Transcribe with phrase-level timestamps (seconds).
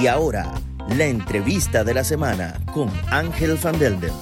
[0.00, 0.52] Y ahora,
[0.88, 4.12] la entrevista de la semana con Ángel Van Delden.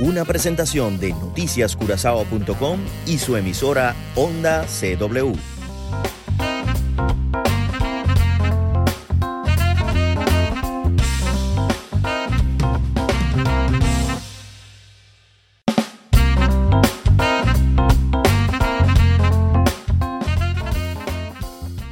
[0.00, 5.57] Una presentación de noticiascurazao.com y su emisora Onda CW.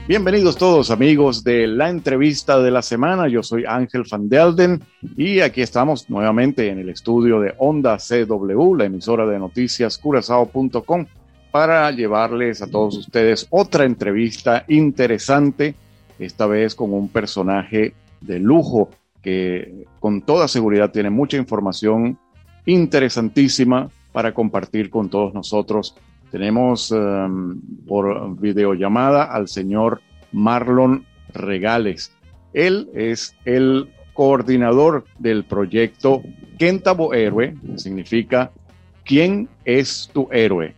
[0.08, 3.26] Bienvenidos todos amigos de la entrevista de la semana.
[3.26, 4.80] Yo soy Ángel Van Delden
[5.16, 11.06] y aquí estamos nuevamente en el estudio de Onda CW, la emisora de noticias curazao.com,
[11.50, 15.74] para llevarles a todos ustedes otra entrevista interesante,
[16.20, 22.16] esta vez con un personaje de lujo que con toda seguridad tiene mucha información
[22.64, 25.96] interesantísima para compartir con todos nosotros
[26.36, 32.12] tenemos um, por videollamada al señor Marlon Regales.
[32.52, 36.22] Él es el coordinador del proyecto
[36.58, 38.52] Kentabo Héroe, que significa
[39.06, 40.74] ¿Quién es tu héroe?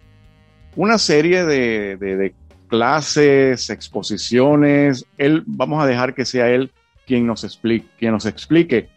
[0.76, 2.34] Una serie de,
[2.68, 5.06] clases, exposiciones.
[5.16, 6.70] Él, vamos a dejar que sea él
[7.04, 8.90] quien nos explique, quien nos explique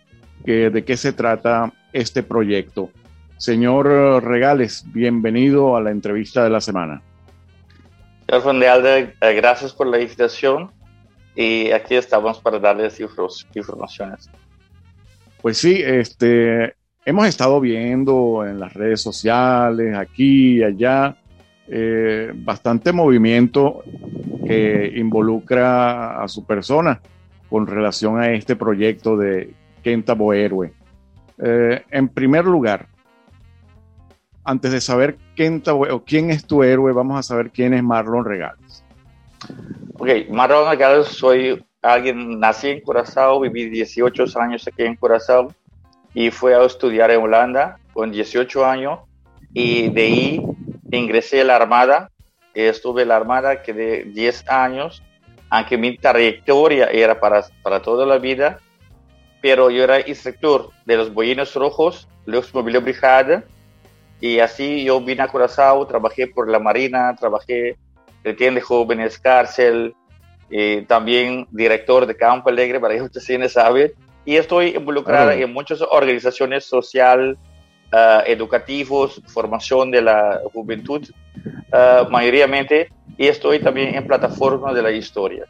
[0.45, 2.91] que, de qué se trata este proyecto.
[3.41, 3.87] Señor
[4.23, 7.01] Regales, bienvenido a la entrevista de la semana.
[8.27, 10.69] Señor Fondealde, eh, gracias por la invitación
[11.35, 13.01] y aquí estamos para darles
[13.55, 14.29] informaciones.
[15.41, 21.17] Pues sí, este, hemos estado viendo en las redes sociales, aquí y allá,
[21.67, 23.83] eh, bastante movimiento
[24.45, 27.01] que involucra a su persona
[27.49, 30.73] con relación a este proyecto de Kentabo Héroe.
[31.43, 32.90] Eh, en primer lugar,
[34.43, 35.63] antes de saber quién,
[36.05, 38.83] quién es tu héroe, vamos a saber quién es Marlon Regales.
[39.97, 45.53] Ok, Marlon Regales, soy alguien, nací en Curazao, viví 18 años aquí en Curazao
[46.13, 48.99] y fui a estudiar en Holanda con 18 años
[49.53, 50.43] y de ahí
[50.91, 52.11] ingresé a la Armada,
[52.53, 55.03] estuve en la Armada que de 10 años,
[55.49, 58.59] aunque mi trayectoria era para, para toda la vida,
[59.41, 63.43] pero yo era instructor de los Boyinos Rojos, los Mobilio Brigada,
[64.21, 67.75] y así yo vine a Curazao, trabajé por la Marina, trabajé
[68.23, 69.95] en tienda de jóvenes, cárcel,
[70.51, 73.91] eh, también director de Campo Alegre, para que ustedes saben.
[74.23, 77.35] Y estoy involucrada en muchas organizaciones social,
[77.91, 81.09] uh, educativos, formación de la juventud,
[81.73, 85.45] uh, mayoritariamente, y estoy también en plataformas de la historia.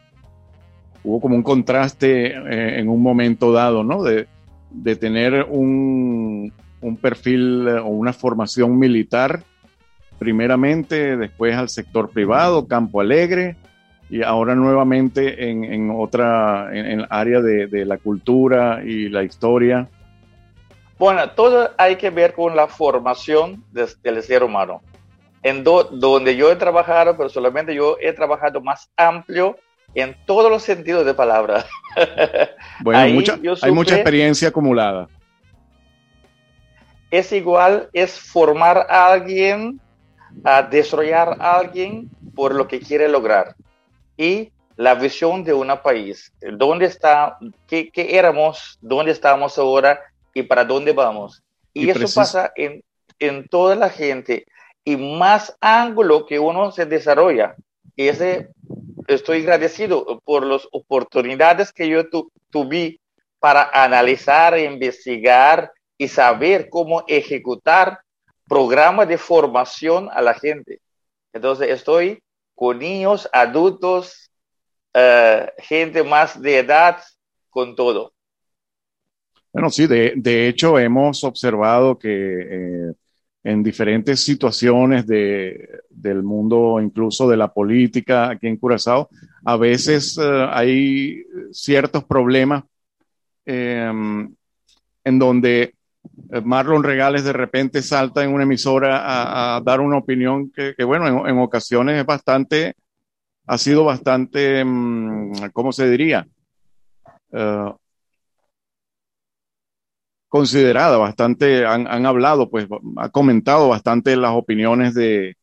[1.04, 4.02] Hubo como un contraste eh, en un momento dado, ¿no?
[4.02, 4.26] De,
[4.70, 6.50] de tener un,
[6.82, 9.42] un perfil eh, o una formación militar,
[10.18, 13.56] primeramente, después al sector privado, Campo Alegre,
[14.10, 19.88] y ahora nuevamente en, otra, en, el área de, la cultura y la historia.
[20.98, 24.82] Bueno, todo hay que ver con la formación del ser humano.
[25.42, 29.56] En donde yo he trabajado, pero solamente yo he trabajado más amplio
[29.94, 31.64] en todos los sentidos de palabra.
[32.80, 35.08] Bueno, hay mucha experiencia acumulada
[37.12, 39.78] es igual, es formar a alguien,
[40.44, 43.54] a desarrollar a alguien por lo que quiere lograr.
[44.16, 47.36] Y la visión de un país, dónde está,
[47.68, 50.00] qué, éramos, dónde estamos ahora
[50.32, 51.42] y para dónde vamos.
[51.74, 52.82] Y, eso pasa en,
[53.18, 54.46] en toda la gente.
[54.82, 57.56] Y más ángulo que uno se desarrolla.
[57.94, 58.48] Y ese,
[59.06, 62.04] estoy agradecido por las oportunidades que yo
[62.48, 63.00] tuve
[63.38, 68.00] para analizar, investigar y saber cómo ejecutar
[68.48, 70.80] programas de formación a la gente.
[71.32, 72.20] Entonces estoy
[72.56, 74.32] con niños, adultos,
[74.92, 76.98] eh, gente más de edad,
[77.50, 78.12] con todo.
[79.52, 82.92] Bueno, sí, de, de hecho hemos observado que eh,
[83.44, 89.08] en diferentes situaciones de, del mundo, incluso de la política aquí en Curazao,
[89.44, 91.22] a veces eh, hay
[91.52, 92.64] ciertos problemas
[95.04, 95.74] en donde
[96.44, 101.38] Marlon Regales de repente salta en una emisora a, dar una opinión que, bueno, en,
[101.38, 102.74] ocasiones es bastante,
[103.46, 106.26] ha sido bastante, mm, ¿cómo se diría?
[107.32, 107.72] Eh,
[110.28, 112.66] considerada, bastante, han, hablado, pues,
[112.96, 115.36] ha comentado bastante las opiniones de,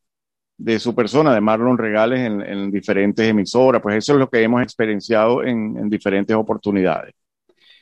[0.78, 5.44] su persona, de Marlon Regales, en, diferentes emisoras, pues eso es lo que hemos experienciado
[5.44, 7.14] en diferentes oportunidades.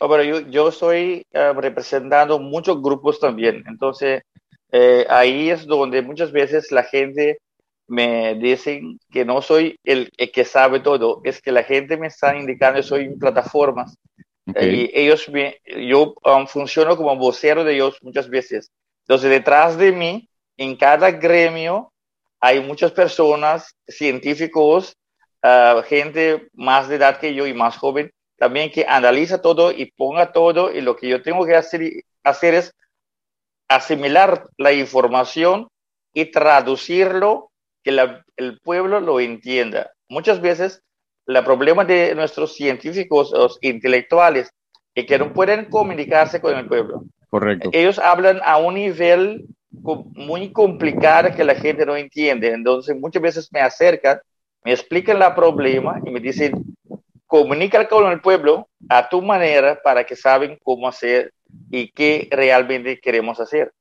[0.00, 3.65] Oh, pero yo, yo estoy eh, representando muchos grupos también.
[3.67, 4.23] Entonces,
[4.71, 7.39] eh, ahí es donde muchas veces la gente
[7.89, 12.37] me dice que no soy el, que sabe todo, es que la gente me está
[12.37, 13.97] indicando que soy en plataformas.
[14.47, 18.71] y ellos me, yo um, funciono como vocero de ellos muchas veces.
[19.06, 21.93] Entonces, detrás de mí, en cada gremio,
[22.41, 24.95] hay muchas personas, científicos,
[25.43, 29.93] uh, gente más de edad que yo y más joven, también que analiza todo y
[29.93, 32.75] ponga todo y lo que yo tengo que hacer, hacer es
[33.69, 35.69] asimilar la información
[36.14, 37.50] y traducirlo
[37.82, 37.90] que
[38.37, 39.90] el pueblo lo entienda.
[40.08, 40.82] Muchas veces
[41.26, 44.50] el problema de nuestros científicos, los intelectuales,
[44.94, 47.05] es que no pueden comunicarse con el pueblo.
[47.29, 47.70] Correcto.
[47.73, 52.52] Ellos hablan a un nivel muy complicado que la gente no entiende.
[52.52, 54.19] Entonces muchas veces me acercan,
[54.64, 56.64] me explican el problema y me dicen,
[57.28, 61.32] comunica con el pueblo a tu manera para que saben cómo hacer
[61.70, 63.72] y qué realmente queremos hacer.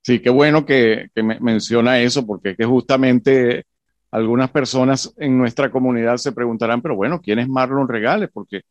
[0.00, 3.64] Sí, qué bueno que, que menciona eso, porque que justamente
[4.10, 8.30] algunas personas en nuestra comunidad se preguntarán, pero bueno, ¿quién es Marlon Regales?
[8.32, 8.62] Porque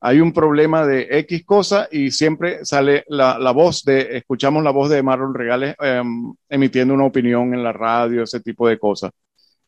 [0.00, 4.70] hay un problema de X cosa y siempre sale la, la voz de, escuchamos la
[4.70, 9.12] voz de Marlon Regales em, emitiendo una opinión en la radio, ese tipo de cosas.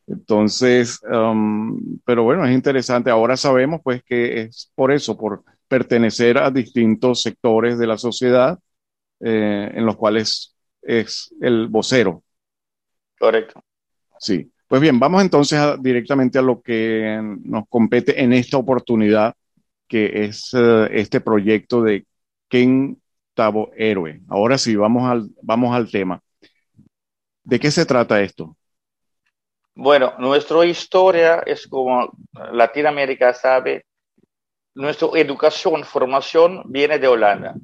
[0.09, 3.11] Entonces, um, pero bueno, es interesante.
[3.11, 8.59] Ahora sabemos pues que es por eso, por pertenecer a distintos sectores de la sociedad
[9.21, 12.23] eh, en los cuales es el vocero.
[13.19, 13.63] Correcto.
[14.19, 14.51] Sí.
[14.67, 19.35] Pues bien, vamos entonces directamente a lo que nos compete en esta oportunidad,
[19.87, 22.07] que es uh, este proyecto de
[22.49, 23.01] Ken
[23.33, 24.21] Tabo Héroe.
[24.29, 26.21] Ahora sí, vamos al, vamos al tema.
[27.45, 28.58] ¿De qué se trata esto?
[29.81, 32.11] Bueno, nuestra historia es como
[32.51, 33.85] Latinoamérica sabe,
[34.75, 37.55] nuestra educación, formación viene de Holanda.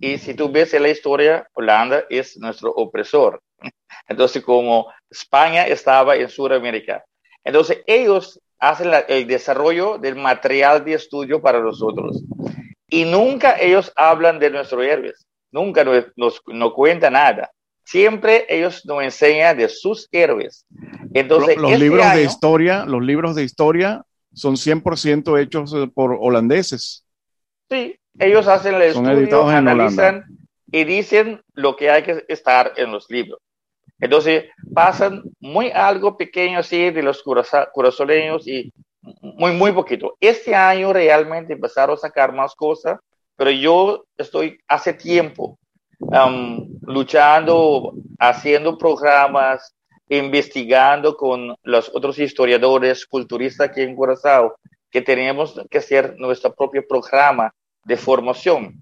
[0.00, 3.40] Y si tú ves la historia, Holanda es nuestro opresor.
[4.08, 7.04] Entonces, como España estaba en Sudamérica.
[7.44, 12.20] Entonces, ellos hacen el desarrollo del material de estudio para nosotros.
[12.88, 15.24] Y nunca ellos hablan de nuestros héroes.
[15.52, 17.48] Nunca nos, nos cuentan nada
[17.88, 20.66] siempre ellos nos enseñan de sus héroes.
[21.14, 26.16] Entonces, los, este libros de historia, los libros de historia son 100% hechos eh, por
[26.20, 27.04] holandeses.
[27.70, 30.24] Sí, ellos hacen el estudio, analizan
[30.70, 33.40] y dicen lo que hay que estar en los libros.
[34.00, 34.44] Entonces,
[34.74, 38.72] pasan muy algo pequeño así de los curazoleños y
[39.02, 40.16] muy, muy poquito.
[40.20, 42.98] Este año realmente empezaron a sacar más cosas,
[43.36, 45.58] pero yo estoy hace tiempo
[45.98, 49.74] um, luchando, haciendo programas,
[50.08, 54.56] investigando con los otros historiadores, culturistas aquí en Curazao,
[54.90, 57.52] que tenemos que hacer nuestro propio programa
[57.84, 58.74] de formación.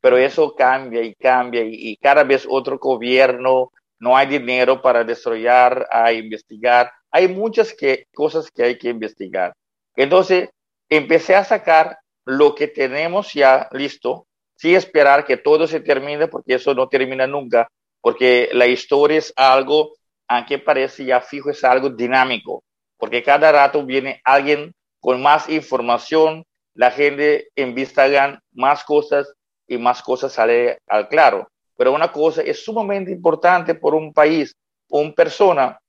[0.00, 5.86] Pero eso cambia y cambia y, cada vez otro gobierno, no hay dinero para desarrollar,
[5.90, 6.90] a investigar.
[7.10, 9.52] Hay muchas que, cosas que hay que investigar.
[9.94, 10.48] Entonces,
[10.88, 14.26] empecé a sacar lo que tenemos ya listo
[14.60, 17.68] sí esperar que todo se termine, porque eso no termina nunca,
[18.02, 19.94] porque la historia es algo,
[20.30, 22.62] aunque parece ya fijo, es algo dinámico,
[22.96, 26.44] porque cada rato viene alguien con más información,
[26.74, 29.34] la gente investiga más cosas
[29.66, 31.48] y más cosas sale al claro.
[31.76, 34.54] Pero una cosa es sumamente importante por un país,
[34.88, 35.80] una persona,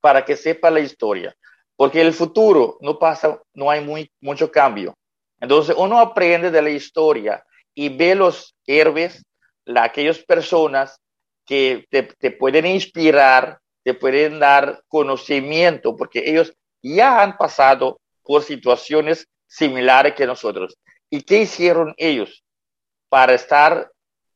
[0.00, 1.32] para que sepa la historia,
[1.76, 4.92] porque el futuro no pasa, no hay muy, mucho cambio.
[5.38, 7.44] Entonces uno aprende de la historia
[7.76, 9.24] y ve los héroes,
[9.64, 10.98] la, aquellas personas
[11.46, 19.28] que te, pueden inspirar, te pueden dar conocimiento, porque ellos ya han pasado por situaciones
[19.46, 20.78] similares que nosotros.
[21.10, 22.44] ¿Y qué hicieron ellos
[23.08, 23.90] para estar,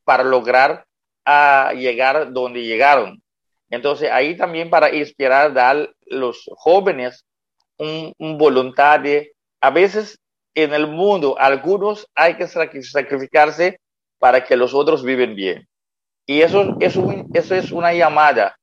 [0.04, 0.86] para lograr
[1.24, 3.22] a llegar donde llegaron?
[3.70, 7.24] Entonces ahí también para inspirar, dar a los jóvenes
[7.78, 10.18] un, un voluntad de, a veces
[10.54, 13.78] en el mundo, algunos hay que sacrificarse
[14.18, 15.68] para que los otros viven bien.
[16.26, 16.98] Y eso, es
[17.34, 18.58] eso es una llamada.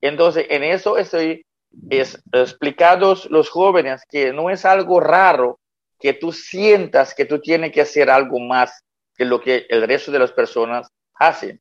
[0.00, 1.44] Entonces, en eso estoy
[1.90, 5.58] es, explicando a los jóvenes que no es algo raro
[5.98, 8.82] que tú sientas que tú tienes que hacer algo más
[9.16, 11.60] que lo que el resto de las personas hacen.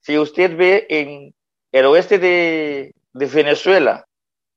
[0.00, 1.34] Si usted ve en
[1.70, 4.04] el oeste de, de Venezuela,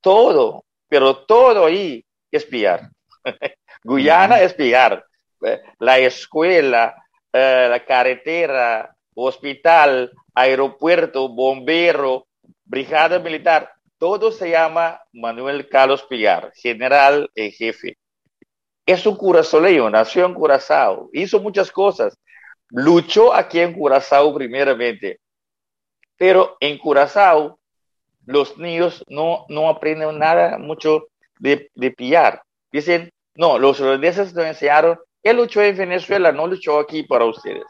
[0.01, 2.89] todo, pero todo ahí es pillar.
[3.83, 5.05] Guyana es pillar.
[5.45, 6.95] Eh, la escuela,
[7.31, 12.27] eh, la carretera, hospital, aeropuerto, bombero,
[12.65, 17.97] brigada militar, todo se llama Manuel Carlos Pillar, general en jefe.
[18.85, 22.17] es un curazoleño, nació en Curazao, hizo muchas cosas,
[22.69, 25.19] luchó aquí en Curazao primeramente,
[26.17, 27.59] pero en Curazao
[28.25, 31.07] los niños no, no aprenden nada mucho
[31.39, 32.41] de, de pillar.
[32.71, 37.65] Dicen, no, los holandeses nos enseñaron, él luchó en Venezuela, no luchó aquí para ustedes.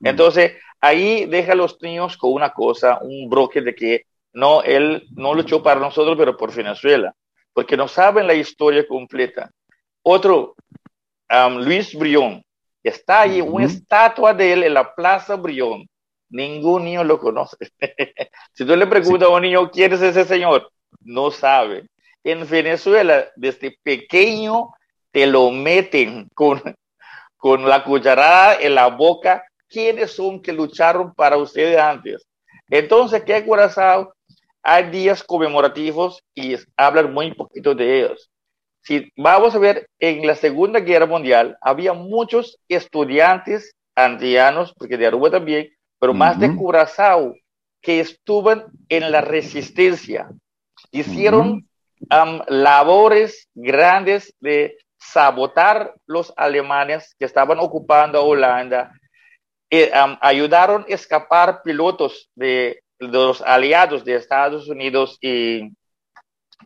[0.00, 0.06] Mm.
[0.08, 0.52] Entonces,
[0.84, 5.34] ahí deja a los niños con una cosa, un broque de que no, él no
[5.34, 7.14] luchó para nosotros, pero por Venezuela,
[7.52, 9.50] porque no saben la historia completa.
[10.02, 10.54] Otro,
[11.60, 12.42] Luis Brión,
[12.82, 15.88] está ahí una estatua de él en la Plaza Brión.
[16.28, 17.56] Ningún niño lo conoce.
[18.52, 21.86] si tú le preguntas a un niño quién es ese señor, no sabe.
[22.24, 24.70] En Venezuela, desde pequeño,
[25.12, 26.60] te lo meten con,
[27.36, 29.44] con la cucharada en la boca.
[29.74, 32.24] ¿Quiénes son que lucharon para ustedes antes?
[32.70, 34.14] Entonces, ¿qué Curazao?
[34.62, 38.30] Hay días conmemorativos y hablan muy poquito de ellos.
[38.82, 45.08] Si vamos a ver, en la Segunda Guerra Mundial había muchos estudiantes andianos, porque de
[45.08, 47.34] Aruba también, pero más de Curazao,
[47.82, 50.28] que estuvieron en la resistencia.
[50.92, 51.68] Hicieron
[52.46, 58.92] labores grandes de sabotar los alemanes que estaban ocupando Holanda.
[59.70, 59.90] Eh,
[60.20, 65.72] ayudaron a escapar pilotos de, los aliados de Estados Unidos y,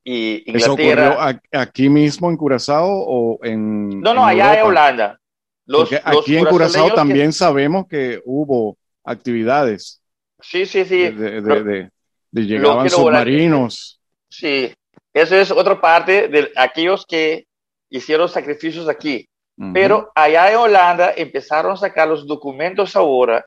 [0.05, 0.57] y Inglaterra.
[0.57, 5.19] ¿Eso ocurrió aquí mismo en Curazao o en No, no, allá en Holanda.
[5.67, 10.03] Los, aquí en Curazao también sabemos que hubo actividades.
[10.41, 11.11] Sí, sí, sí.
[11.11, 11.91] De, de,
[12.31, 14.01] de, llegaban submarinos.
[14.31, 14.73] Sí,
[15.13, 17.47] eso es otra parte de aquellos que
[17.91, 19.28] hicieron sacrificios aquí.
[19.73, 23.45] Pero allá en Holanda empezaron a sacar los documentos ahora,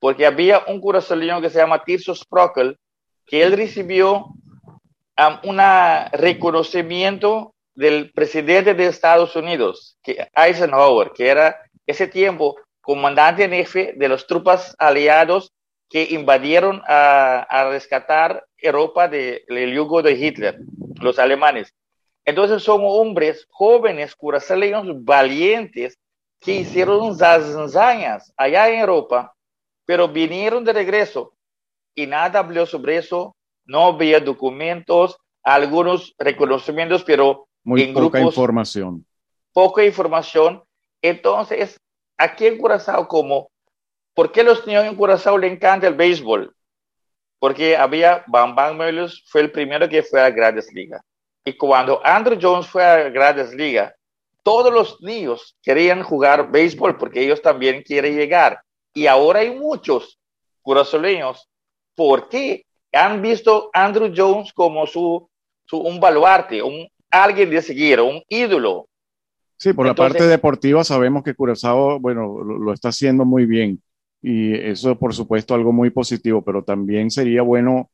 [0.00, 2.76] porque había un curazaleño que se llama Tirso Sprockel,
[3.24, 4.26] que él recibió
[5.44, 5.60] un
[6.12, 13.94] reconocimiento del presidente de Estados Unidos, que Eisenhower, que era ese tiempo comandante en jefe
[13.96, 15.52] de las tropas aliados
[15.88, 20.58] que invadieron a, rescatar Europa del yugo de Hitler,
[21.00, 21.72] los alemanes.
[22.26, 25.96] Entonces son hombres jóvenes, curazaleños valientes,
[26.40, 29.34] que hicieron hazañas allá en Europa,
[29.86, 31.32] pero vinieron de regreso
[31.94, 39.06] y nada habló sobre eso, no había documentos, algunos reconocimientos, pero muy en poca información.
[39.52, 40.62] Poca información.
[41.00, 41.80] Entonces,
[42.18, 43.50] aquí en Curazao, como,
[44.14, 46.54] ¿por qué los niños en Curazao le encanta el béisbol?
[47.38, 48.78] Porque había Bam Bam
[49.26, 51.00] fue el primero que fue a Grandes Ligas.
[51.48, 53.94] Y cuando Andrew Jones fue a Grandes Ligas,
[54.42, 58.60] todos los niños querían jugar béisbol porque ellos también quieren llegar.
[58.92, 60.18] Y ahora hay muchos
[60.60, 61.48] curazoleños
[61.94, 65.30] porque han visto a Andrew Jones como su,
[65.66, 68.88] su un baluarte, un alguien de seguir, un ídolo.
[69.56, 73.80] Sí, por la parte deportiva sabemos que Curazao, bueno, lo, está haciendo muy bien
[74.20, 77.88] y eso por supuesto algo muy positivo, pero también sería bueno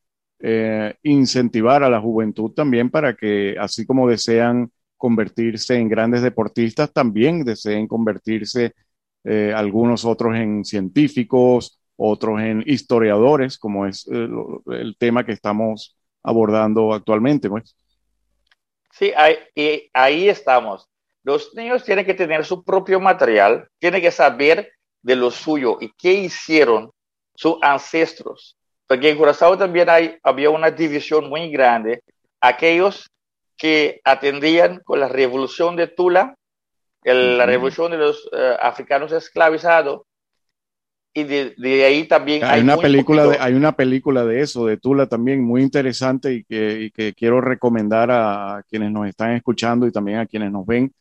[0.44, 6.92] eh, incentivar a la juventud también para que así como desean convertirse en grandes deportistas,
[6.92, 8.74] también deseen convertirse
[9.22, 14.28] eh, algunos otros en científicos, otros en historiadores, como es eh,
[14.72, 17.48] el tema que estamos abordando actualmente.
[17.48, 17.76] Pues.
[18.90, 20.88] Sí, ahí, ahí estamos.
[21.22, 24.72] Los niños tienen que tener su propio material, tienen que saber
[25.02, 26.90] de lo suyo y qué hicieron
[27.36, 28.56] sus ancestros.
[28.92, 32.02] Porque en Curazao también hay, había una división muy grande.
[32.42, 33.10] Aquellos
[33.56, 36.36] que atendían con la revolución de Tula,
[37.02, 40.02] la revolución de los eh, africanos esclavizados,
[41.14, 45.06] y de, ahí también hay, una película de, hay una película de eso de Tula
[45.06, 49.90] también muy interesante y que, y que, quiero recomendar a quienes nos están escuchando y
[49.90, 50.92] también a quienes nos ven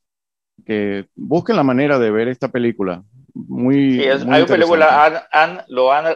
[0.66, 3.04] que busquen la manera de ver esta película.
[3.34, 6.16] Muy, sí, hay una película, han, lo han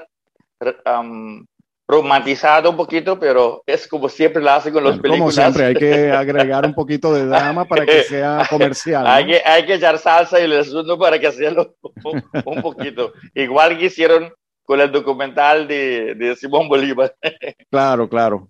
[0.86, 1.46] um,
[1.88, 5.20] romantizado un poquito, pero es como siempre lo hacen con los películas.
[5.20, 9.06] Como siempre, hay que agregar un poquito de drama para que sea comercial.
[9.06, 13.14] hay, que, hay que echar salsa y el asunto para que sea un, un poquito.
[13.34, 14.34] Igual que hicieron
[14.66, 17.16] con el documental de, de Simón Bolívar.
[17.70, 18.48] claro, claro.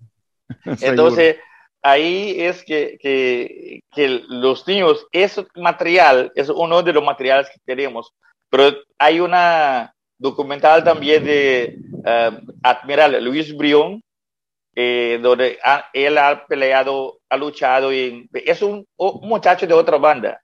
[0.82, 1.38] Entonces,
[1.82, 7.60] ahí es que, que, que, los niños, ese material es uno de los materiales que
[7.65, 8.13] tenemos,
[8.50, 14.01] pero hay una documental también de uh, Admiral Luis Brión,
[14.75, 15.57] eh, donde
[15.93, 20.41] él ha peleado, ha luchado, es un, muchacho de otra banda,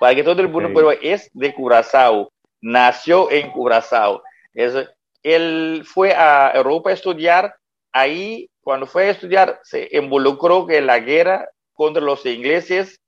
[0.00, 2.30] para que todo el mundo, pero es de Curazao,
[2.60, 4.22] nació en Curazao.
[4.54, 4.74] Es,
[5.22, 7.54] él fue a Europa a estudiar,
[7.92, 12.98] ahí cuando fue a estudiar se involucró en la guerra contra los ingleses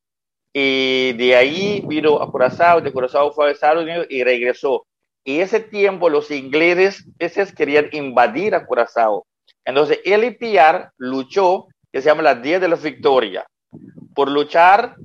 [0.52, 4.86] y de ahí vino a Curazao, de Curazao fue a Estados Unidos y regresó.
[5.24, 7.04] Y ese tiempo los ingleses
[7.56, 9.26] querían invadir a Curazao.
[9.64, 13.46] Entonces y Pierre luchó, que se llama la Día de la Victoria.
[14.14, 14.96] Por luchar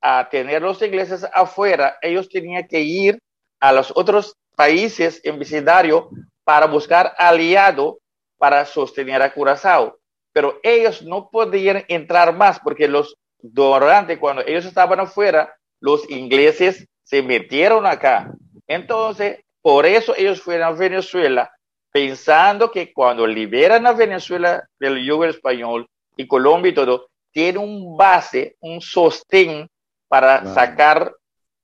[0.00, 3.18] a tener los ingleses afuera, ellos tenían que ir
[3.60, 6.10] a los otros países en vecindario
[6.44, 7.98] para buscar aliado
[8.38, 9.98] para sostener a Curazao.
[10.32, 16.86] Pero ellos no podían entrar más porque los durante cuando ellos estaban afuera, los ingleses
[17.04, 18.32] se metieron acá.
[18.66, 21.50] Entonces, por eso ellos fueron a Venezuela,
[21.90, 27.96] pensando que cuando liberan a Venezuela del yugo español y Colombia y todo, tiene un
[27.96, 29.68] base, un sostén
[30.06, 31.12] para sacar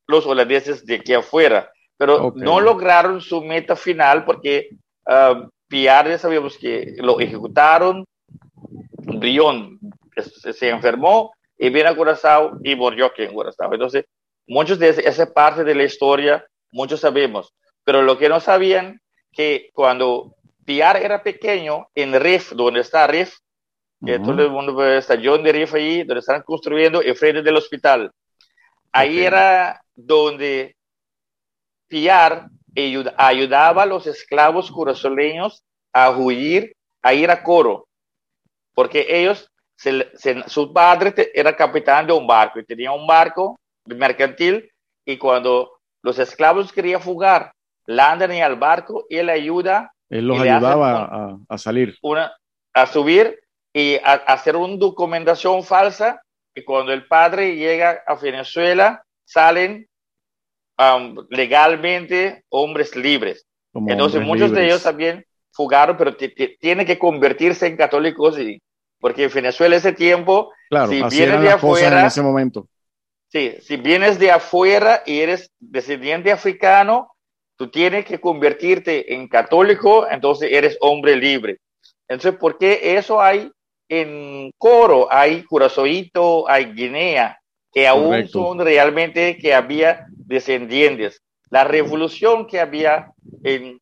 [0.09, 1.71] los holandeses de aquí afuera.
[1.97, 4.71] Pero no lograron su meta final porque
[5.07, 8.05] uh, ya sabíamos que lo ejecutaron,
[8.97, 9.79] Brión
[10.17, 13.73] se enfermó y viene a Curazao y murió aquí en Curazao.
[13.73, 14.07] Entonces,
[14.49, 19.01] muchos de esa parte de la historia, muchos sabemos, pero lo que no sabían
[19.33, 23.35] que cuando Piar era pequeño, en Rif, donde está Rif,
[24.05, 28.11] que todo el mundo estación de Rif ahí, donde están construyendo el frente del hospital.
[28.93, 30.77] Ahí era donde
[31.89, 32.49] Piar
[33.17, 35.63] ayudaba a los esclavos curazoleños
[35.93, 37.87] a huir, a ir a Coro,
[38.75, 39.49] porque ellos
[40.47, 44.71] su padre era capitán de un barco y tenía un barco mercantil
[45.05, 47.53] y cuando los esclavos querían fugar,
[47.87, 49.93] landan en el barco y él ayuda.
[50.09, 51.97] Él los ayudaba a, salir.
[52.03, 52.33] Una,
[52.75, 53.41] a subir
[53.73, 56.23] y a, hacer una documentación falsa
[56.55, 59.89] y cuando el padre llega a Venezuela salen
[60.79, 63.47] um, legalmente hombres libres.
[63.75, 68.61] Entonces muchos de ellos también fugaron, pero tienen que convertirse en católicos y
[69.01, 70.53] porque en Venezuela ese tiempo,
[70.89, 72.69] si vienes de afuera, en ese momento.
[73.29, 77.12] Sí, si vienes de afuera y eres descendiente africano,
[77.63, 81.59] tú tienes que convertirte en católico, entonces eres hombre libre.
[82.09, 83.53] Entonces, ¿por qué eso hay
[83.89, 85.07] en Coro?
[85.09, 87.39] Hay Curazoito, hay Guinea,
[87.73, 91.23] que aún son realmente que había descendientes.
[91.51, 93.13] La revolución que había
[93.45, 93.79] en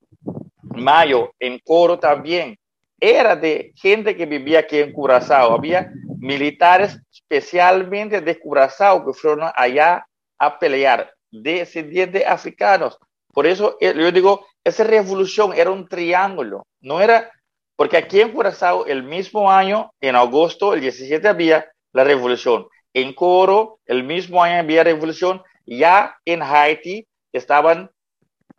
[0.62, 2.58] mayo en Coro también
[3.00, 5.54] era de gente que vivía aquí en Curazao.
[5.54, 10.06] Había militares especialmente de Curazao que fueron allá
[10.38, 12.98] a pelear, descendientes africanos.
[13.32, 17.30] Por eso eh, yo digo, esa revolución era un triángulo, no era,
[17.76, 22.66] porque aquí en Curazao el mismo año, en agosto, el 17 había la revolución.
[22.92, 25.42] En Coro, el mismo año había revolución.
[25.64, 27.90] Ya en Haití estaban,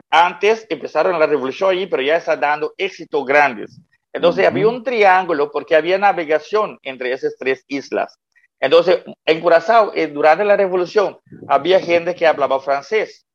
[0.09, 3.79] antes empezaron la revolución allí, pero ya está dando éxitos grandes.
[4.13, 8.17] Entonces había un triángulo porque había navegación entre esas tres islas.
[8.59, 13.25] Entonces, en Curazao, eh, durante la revolución, había gente que hablaba francés.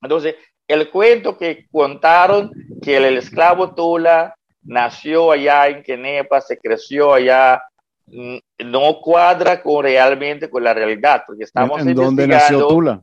[0.00, 7.14] Entonces, el cuento que contaron que el, esclavo Tula nació allá en Quenepa, se creció
[7.14, 7.62] allá,
[8.06, 13.02] mm, no cuadra con realmente con la realidad, porque estamos ¿En dónde nació Tula?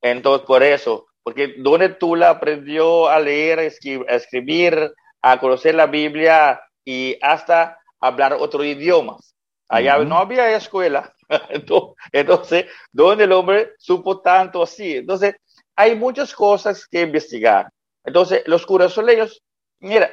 [0.00, 6.60] Entonces, por eso, porque donde Tula aprendió a leer, a escribir, a conocer la Biblia
[6.84, 9.34] y hasta hablar otros idiomas.
[9.68, 11.14] Allá no había escuela.
[12.12, 14.96] Entonces, ¿dónde el hombre supo tanto así?
[14.96, 15.36] Entonces,
[15.80, 17.70] hay muchas cosas que investigar.
[18.04, 19.42] Entonces, los curazoleños,
[19.80, 20.10] mira,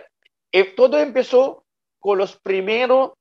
[0.51, 1.65] eh, todo empezó
[1.99, 3.12] con los primeros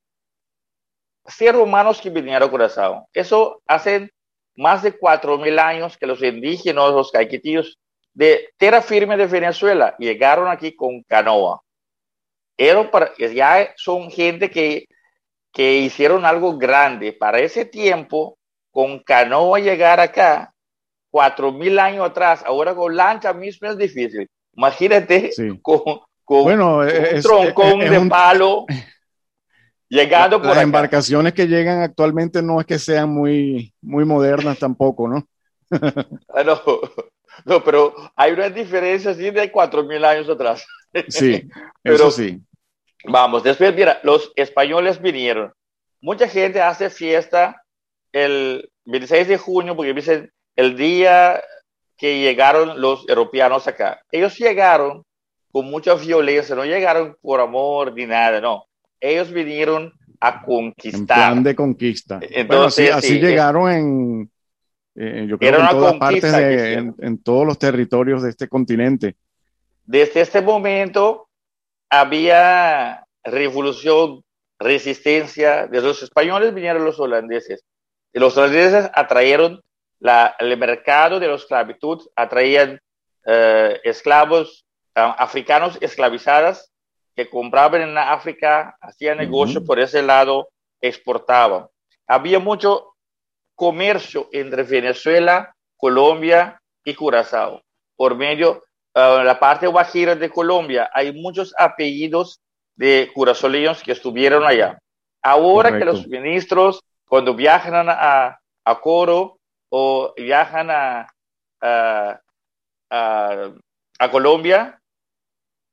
[1.26, 3.08] seres humanos que vinieron a Curazao.
[3.12, 4.10] Eso hace
[4.56, 7.78] más de cuatro mil años que los indígenas, los caiquitíos
[8.14, 11.60] de tierra firme de Venezuela llegaron aquí con canoa
[12.90, 14.86] para, ya son gente que,
[15.52, 17.12] que hicieron algo grande.
[17.12, 18.38] Para ese tiempo,
[18.70, 20.52] con canoa llegar acá,
[21.16, 24.28] cuatro mil años atrás, ahora con lancha mismo es difícil.
[24.54, 25.30] Imagínate
[25.62, 25.82] con,
[26.26, 28.66] bueno, un troncón de palo
[29.88, 35.08] llegando por Las embarcaciones que llegan actualmente no es que sean muy, muy modernas tampoco,
[35.08, 35.26] ¿no?
[36.34, 36.60] Ah, no,
[37.46, 40.66] no, pero hay una diferencia así de cuatro mil años atrás.
[41.08, 41.48] Sí,
[41.82, 42.42] eso sí.
[43.04, 45.50] Vamos, después, mira, los españoles vinieron.
[46.02, 47.62] Mucha gente hace fiesta
[48.12, 51.42] el 26 de junio porque dicen el día
[51.96, 54.02] que llegaron los europeanos acá.
[54.10, 55.04] Ellos llegaron
[55.52, 58.66] con mucha violencia, no llegaron por amor ni nada, no.
[59.00, 61.00] Ellos vinieron a conquistar.
[61.00, 62.20] En plan de conquista.
[62.22, 64.30] Entonces, así, llegaron en,
[64.94, 69.16] eh, yo creo en todas partes, en todos los territorios de este continente.
[69.84, 71.28] Desde este momento,
[71.88, 74.22] había revolución,
[74.58, 77.64] resistencia de los españoles, vinieron los holandeses.
[78.12, 79.60] los holandeses atrajeron
[80.06, 82.80] la, el mercado de la esclavitud, atraían
[83.26, 84.64] eh, esclavos
[84.94, 86.70] africanos esclavizados
[87.14, 90.48] que compraban en África, hacían negocio por ese lado,
[90.80, 91.66] exportaban.
[92.06, 92.94] Había mucho
[93.54, 97.62] comercio entre Venezuela, Colombia y Curazao.
[97.96, 98.62] Por medio
[98.94, 102.40] de la parte guajira de Colombia, hay muchos apellidos
[102.76, 104.78] de curazoleños que estuvieron allá.
[105.20, 109.36] Ahora que los ministros, cuando viajan a, a Coro
[109.70, 111.06] o viajan a,
[111.60, 112.20] a,
[112.90, 114.80] a, Colombia,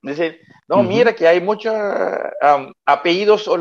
[0.01, 1.73] dicen, no, mira que hay muchos
[2.85, 3.57] apellidos o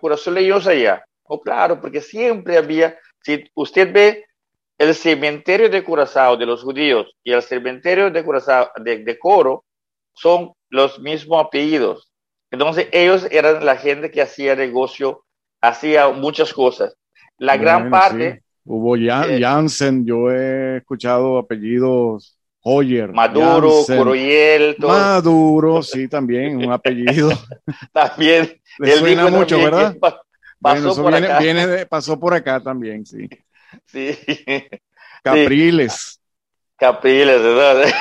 [0.00, 1.04] curazoleños allá.
[1.24, 4.26] Oh, claro, porque siempre había, si usted ve
[4.78, 9.64] el cementerio de Curazao de los judíos y el cementerio de Curazao de, de Coro,
[10.12, 12.10] son los mismos apellidos.
[12.50, 15.24] Entonces ellos eran la gente que hacía negocio,
[15.60, 16.94] hacía muchas cosas.
[17.38, 18.43] La gran parte...
[18.64, 23.12] Hubo eh, Jansen, yo he escuchado apellidos Hoyer.
[23.12, 27.30] Maduro, Janssen, Maduro, sí, también, un apellido.
[27.92, 28.58] también.
[28.78, 29.94] Le suena mucho, ¿verdad?
[30.60, 31.38] Pasó por acá.
[31.88, 33.28] pasó por acá también, sí.
[33.86, 34.16] Sí.
[35.22, 36.20] Capriles.
[36.76, 37.92] Capriles, ¿verdad?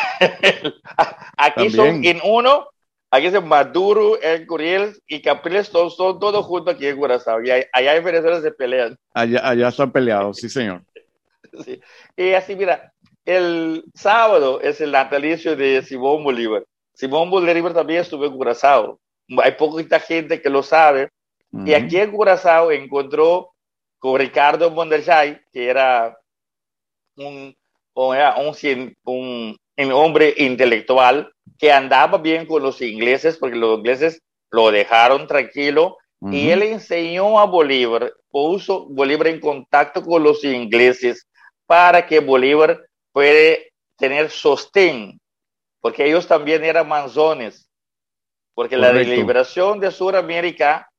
[1.35, 2.67] Aquí son en uno
[3.13, 7.43] Aquí es Maduro, el Curiel y Capriles son, son todos juntos aquí en Curazao.
[7.43, 8.97] Y allá en Venezuela se pelean.
[9.13, 10.81] Allá, allá están peleados, sí, señor.
[11.63, 11.79] Sí.
[12.17, 12.91] Y así, mira,
[13.23, 16.65] el sábado es el natalicio de Simón Bolívar.
[16.95, 18.99] Simón Bolívar también estuvo en Curazao.
[19.43, 21.09] Hay poquita gente que lo sabe.
[21.51, 23.53] Y aquí en Curazao encontró
[23.99, 26.17] con Ricardo Monderchay, que era
[27.17, 27.55] un,
[27.93, 29.57] un, un, un
[29.91, 35.97] hombre intelectual que andaba bien con los ingleses, porque los ingleses lo dejaron tranquilo,
[36.31, 41.27] y él enseñó a Bolívar, puso Bolívar en contacto con los ingleses
[41.65, 45.19] para que Bolívar puede tener sostén,
[45.81, 47.69] porque ellos también eran manzones,
[48.53, 50.89] porque la liberación de Sudamérica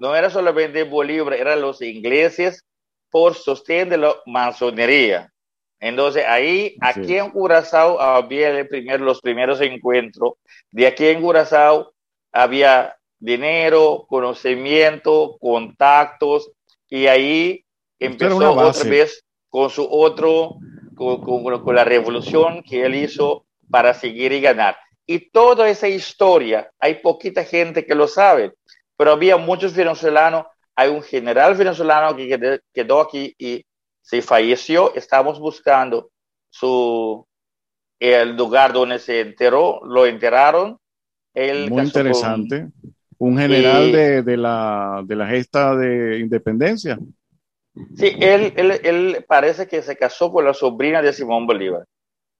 [0.00, 2.64] no era solamente Bolívar, eran los ingleses
[3.08, 5.31] por sostén de la masonería.
[5.82, 10.34] Entonces ahí, aquí en Curazao había el primer, los primeros encuentros.
[10.70, 11.92] De aquí en Curazao
[12.30, 16.52] había dinero, conocimiento, contactos,
[16.88, 17.64] y ahí
[17.98, 20.54] empezó otra vez con su otro,
[20.94, 24.76] con, con, la revolución que él hizo para seguir y ganar.
[25.04, 28.52] Y toda esa historia, hay poquita gente que lo sabe,
[28.96, 33.64] pero había muchos venezolanos, hay un general venezolano que quedó aquí y
[34.02, 36.10] se falleció, estamos buscando
[36.50, 37.26] su,
[37.98, 40.76] el lugar donde se enteró, lo enteraron.
[41.34, 42.68] Muy interesante.
[43.16, 46.98] Un general de, de, la, de la gesta de independencia.
[47.96, 51.84] Sí, él, él, él, parece que se casó con la sobrina de Simón Bolívar.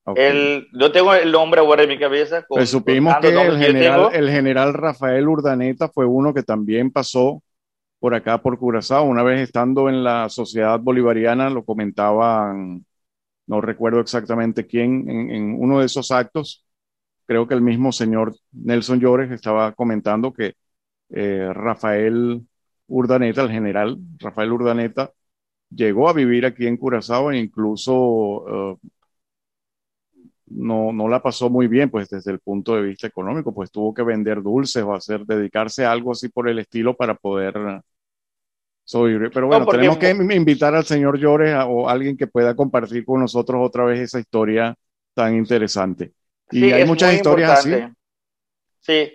[0.05, 0.69] Okay.
[0.73, 2.43] yo tengo el nombre ahora en mi cabeza.
[2.43, 7.41] Con, pues supimos que el general, el general Rafael Urdaneta fue uno que también pasó
[8.03, 9.05] por acá, por Curazao.
[9.05, 12.85] Una vez estando en la sociedad bolivariana, lo comentaban,
[13.47, 16.67] no recuerdo exactamente quién, en, uno de esos actos,
[17.27, 20.55] creo que el mismo señor Nelson Llores estaba comentando que
[21.11, 22.47] eh, Rafael
[22.89, 25.13] Urdaneta, el general Rafael Urdaneta,
[25.71, 28.89] llegó a vivir aquí en Curazao e incluso eh,
[30.47, 33.95] no, no, la pasó muy bien, pues desde el punto de vista económico, pues tuvo
[33.95, 37.83] que vender dulces o hacer, dedicarse a algo así por el estilo para poder
[39.33, 43.61] pero bueno, tenemos que invitar al señor Llores o alguien que pueda compartir con nosotros
[43.65, 44.75] otra vez esa historia
[45.15, 46.13] tan interesante.
[46.51, 47.75] Y hay muchas historias así.
[48.81, 49.15] Sí,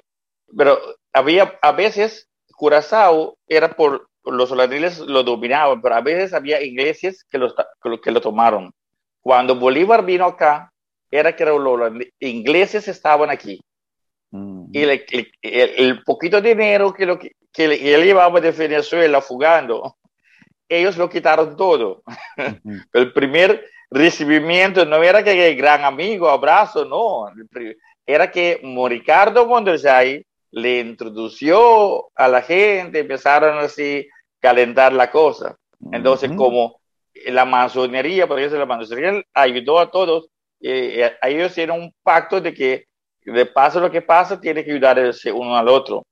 [0.55, 0.77] pero
[1.13, 7.23] había a veces Curazao era por los holandeses lo dominaban, pero a veces había ingleses
[7.29, 7.53] que lo,
[8.01, 8.71] que lo tomaron.
[9.21, 10.71] Cuando Bolívar vino acá,
[11.09, 13.61] era que los ingleses estaban aquí.
[14.73, 15.05] Y el,
[15.41, 19.97] el, poquito dinero que, lo, que, que él llevaba de Venezuela fugando,
[20.69, 22.03] ellos lo quitaron todo.
[22.93, 27.31] el primer recibimiento no era que el gran amigo, abrazo, no.
[28.05, 35.57] Era que Ricardo Mondersay le introdució a la gente, empezaron así a calentar la cosa.
[35.91, 36.79] Entonces, como
[37.25, 40.29] la masonería, por eso la masonería ayudó a todos,
[40.61, 42.85] eh, ellos hicieron un pacto de que
[43.25, 46.05] de paso lo que pasa, tiene que ayudarse uno al otro.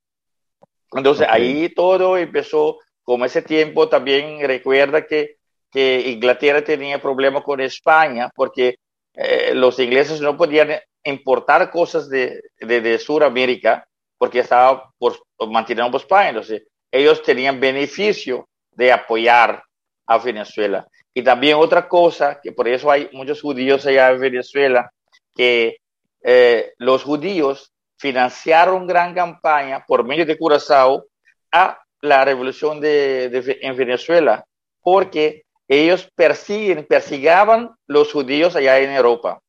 [0.94, 5.38] Entonces ahí todo empezó, como ese tiempo también recuerda que,
[5.72, 8.78] que Inglaterra tenía problemas con España porque
[9.14, 10.72] eh, los ingleses no podían
[11.04, 15.20] importar cosas de, de, de Sudamérica porque estaba por,
[15.50, 16.30] manteniendo por España.
[16.30, 19.64] Entonces ellos tenían beneficio de apoyar
[20.08, 20.88] a Venezuela.
[21.14, 24.92] Y también otra cosa, que por eso hay muchos judíos allá en Venezuela,
[25.34, 25.78] que
[26.24, 31.06] eh, los judíos financiaron gran campaña por medio de Curazao
[31.52, 34.46] a la revolución de, en Venezuela,
[34.82, 39.40] porque ellos persiguen, persigaban los judíos allá en Europa.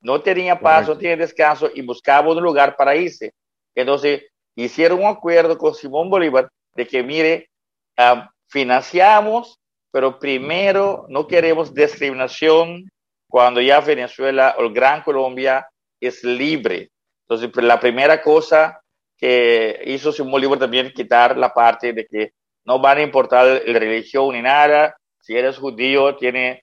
[0.00, 3.32] No tenía paz, no tenía descanso y buscaban un lugar para irse.
[3.74, 4.24] Entonces
[4.56, 7.48] hicieron un acuerdo con Simón Bolívar de que, mire,
[7.96, 9.60] ah, financiamos,
[9.92, 12.90] pero primero no queremos discriminación
[13.28, 15.68] cuando ya Venezuela o Gran Colombia
[16.00, 16.90] es libre.
[17.32, 18.82] Entonces, pues, la primera cosa
[19.16, 22.32] que hizo Simón Bolívar también quitar la parte de que
[22.66, 24.94] no van a importar la religión ni nada.
[25.18, 26.62] Si eres judío, tiene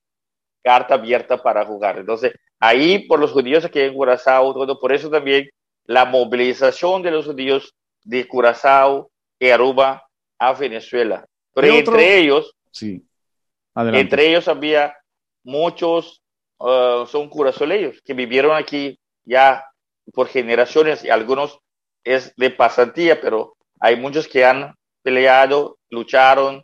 [0.61, 1.97] carta abierta para jugar.
[1.97, 5.49] Entonces, ahí por los judíos aquí en Curazao, todo, por eso también
[5.85, 10.03] la movilización de los judíos de Curazao y Aruba
[10.37, 11.25] a Venezuela.
[11.55, 13.03] Pero entre ellos, sí.
[13.75, 14.95] entre ellos había
[15.43, 16.21] muchos,
[16.59, 19.65] uh, son curazoleños que vivieron aquí ya
[20.13, 21.59] por generaciones y algunos
[22.03, 26.63] es de pasantía, pero hay muchos que han peleado, lucharon,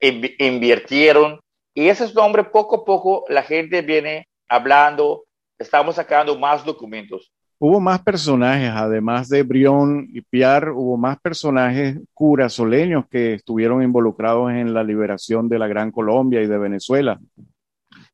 [0.00, 1.40] invirtieron
[1.74, 5.24] y ese nombre poco a poco la gente viene hablando,
[5.58, 7.30] estamos sacando más documentos.
[7.58, 14.52] Hubo más personajes, además de Brión y Piar, hubo más personajes curazoleños que estuvieron involucrados
[14.52, 17.18] en la liberación de la Gran Colombia y de Venezuela.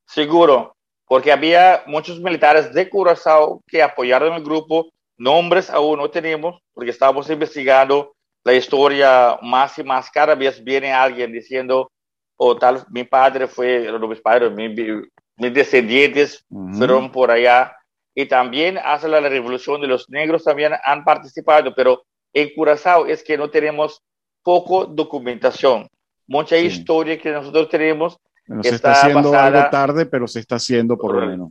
[0.06, 0.76] Seguro,
[1.12, 4.90] porque había muchos militares de Curazao que apoyaron el grupo.
[5.18, 10.10] Nombres aún no tenemos, porque estábamos investigando la historia más y más.
[10.10, 11.92] Cada vez viene alguien diciendo,
[12.38, 16.46] o oh, tal, mi padre fue, no mis padres, mis, descendientes
[16.78, 17.76] fueron por allá
[18.14, 23.22] y también hace la revolución de los negros también han participado, pero en Curazao es
[23.22, 24.00] que no tenemos
[24.42, 25.86] poco documentación.
[26.26, 28.16] Mucha historia que nosotros tenemos
[28.62, 31.50] se está, haciendo algo tarde, pero se está haciendo por lo menos.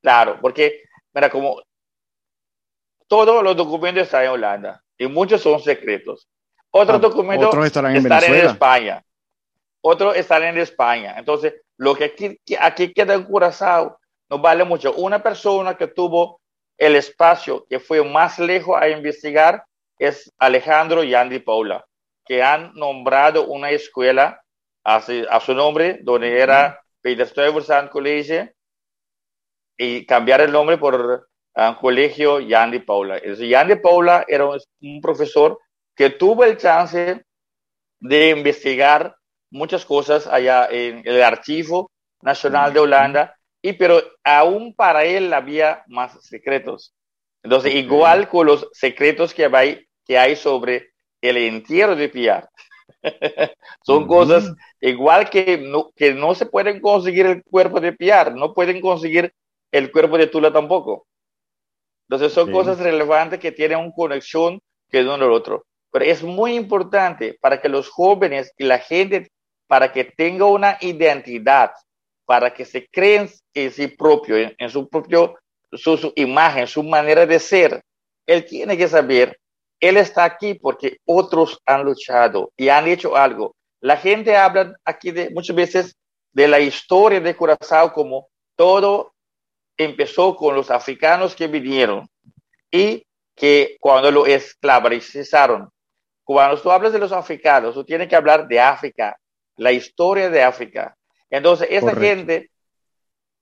[0.00, 1.62] Claro, porque, mira, como
[3.06, 6.28] todos los documentos están en Holanda y muchos son secretos.
[6.70, 9.04] Otros ah, documentos estarán en, en España.
[9.80, 11.14] Otros están en España.
[11.18, 13.98] Entonces, lo que aquí, aquí queda en Curazao
[14.30, 14.94] no vale mucho.
[14.94, 16.40] Una persona que tuvo
[16.78, 19.64] el espacio que fue más lejos a investigar
[19.98, 21.84] es Alejandro y Andy Paula,
[22.24, 24.42] que han nombrado una escuela
[24.84, 28.54] a, su nombre, donde era Peter Stuyvesant College,
[29.76, 33.20] y cambiar el nombre por un colegio Yandy Paula.
[33.22, 35.58] Yandy Paula era un profesor
[35.96, 37.24] que tuvo el chance
[38.00, 39.16] de investigar
[39.50, 41.90] muchas cosas allá en el Archivo
[42.22, 46.94] Nacional de Holanda y pero aún para él había más secretos.
[47.42, 52.48] Entonces, igual con los secretos que hay, que hay sobre el entierro de Pierre.
[53.82, 58.54] Son cosas igual que no, que no se pueden conseguir el cuerpo de Pierre, no
[58.54, 59.32] pueden conseguir
[59.70, 61.06] el cuerpo de Tula tampoco.
[62.08, 65.64] Entonces son cosas relevantes que tienen una conexión que uno el otro.
[65.90, 69.30] Pero es muy importante para que los jóvenes y la gente,
[69.66, 71.72] para que tenga una identidad,
[72.26, 75.36] para que se creen en sí propio, en, su propio,
[75.72, 77.80] su, imagen, su manera de ser.
[78.26, 79.38] Él tiene que saber,
[79.88, 83.54] él está aquí porque otros han luchado y han hecho algo.
[83.80, 85.96] La gente habla aquí de, muchas veces
[86.32, 89.12] de la historia de Curazao como todo
[89.76, 92.08] empezó con los africanos que vinieron
[92.70, 95.68] y que cuando lo esclavizaron.
[96.24, 99.18] Cuando tú hablas de los africanos, tú tienes que hablar de África,
[99.56, 100.96] la historia de África.
[101.28, 102.50] Entonces, esa gente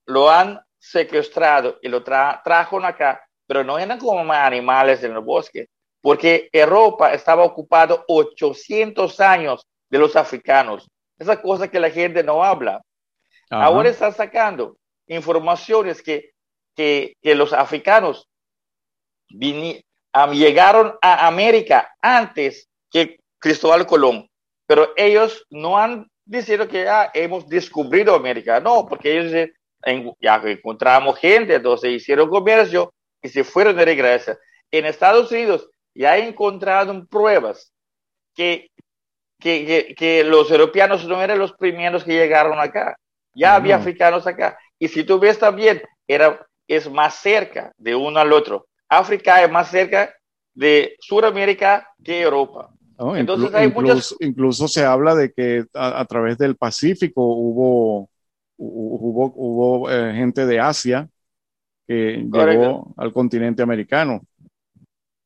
[0.07, 5.69] lo han secuestrado y lo trajo acá, pero no eran como animales en el bosque,
[6.03, 10.91] porque Europa estaba ocupado 800 años de los africanos.
[11.19, 12.83] Esa cosa que la gente no habla.
[13.49, 16.33] Ahora están sacando informaciones que,
[16.75, 18.27] que, que los africanos
[19.29, 24.27] llegaron a América antes que Cristóbal Colón,
[24.67, 28.61] pero ellos no han diciendo que ya hemos descubierto América.
[28.61, 29.51] No, porque ellos
[30.21, 34.37] ya encontramos gente, entonces hicieron comercio y se fueron de regreso.
[34.71, 37.73] En Estados Unidos ya encontrado pruebas
[38.35, 38.71] que,
[39.39, 42.97] que, que, los europeos no eran los primeros que llegaron acá.
[43.35, 44.59] Ya había africanos acá.
[44.79, 48.67] Y si tú ves también, era, es más cerca de uno al otro.
[48.89, 50.15] África es más cerca
[50.55, 52.71] de Sudamérica que Europa.
[53.15, 58.11] Entonces hay incluso, incluso, se habla de que a, través del Pacífico hubo,
[58.57, 61.09] hubo, hubo eh, gente de Asia
[61.87, 64.23] que llegó al continente americano.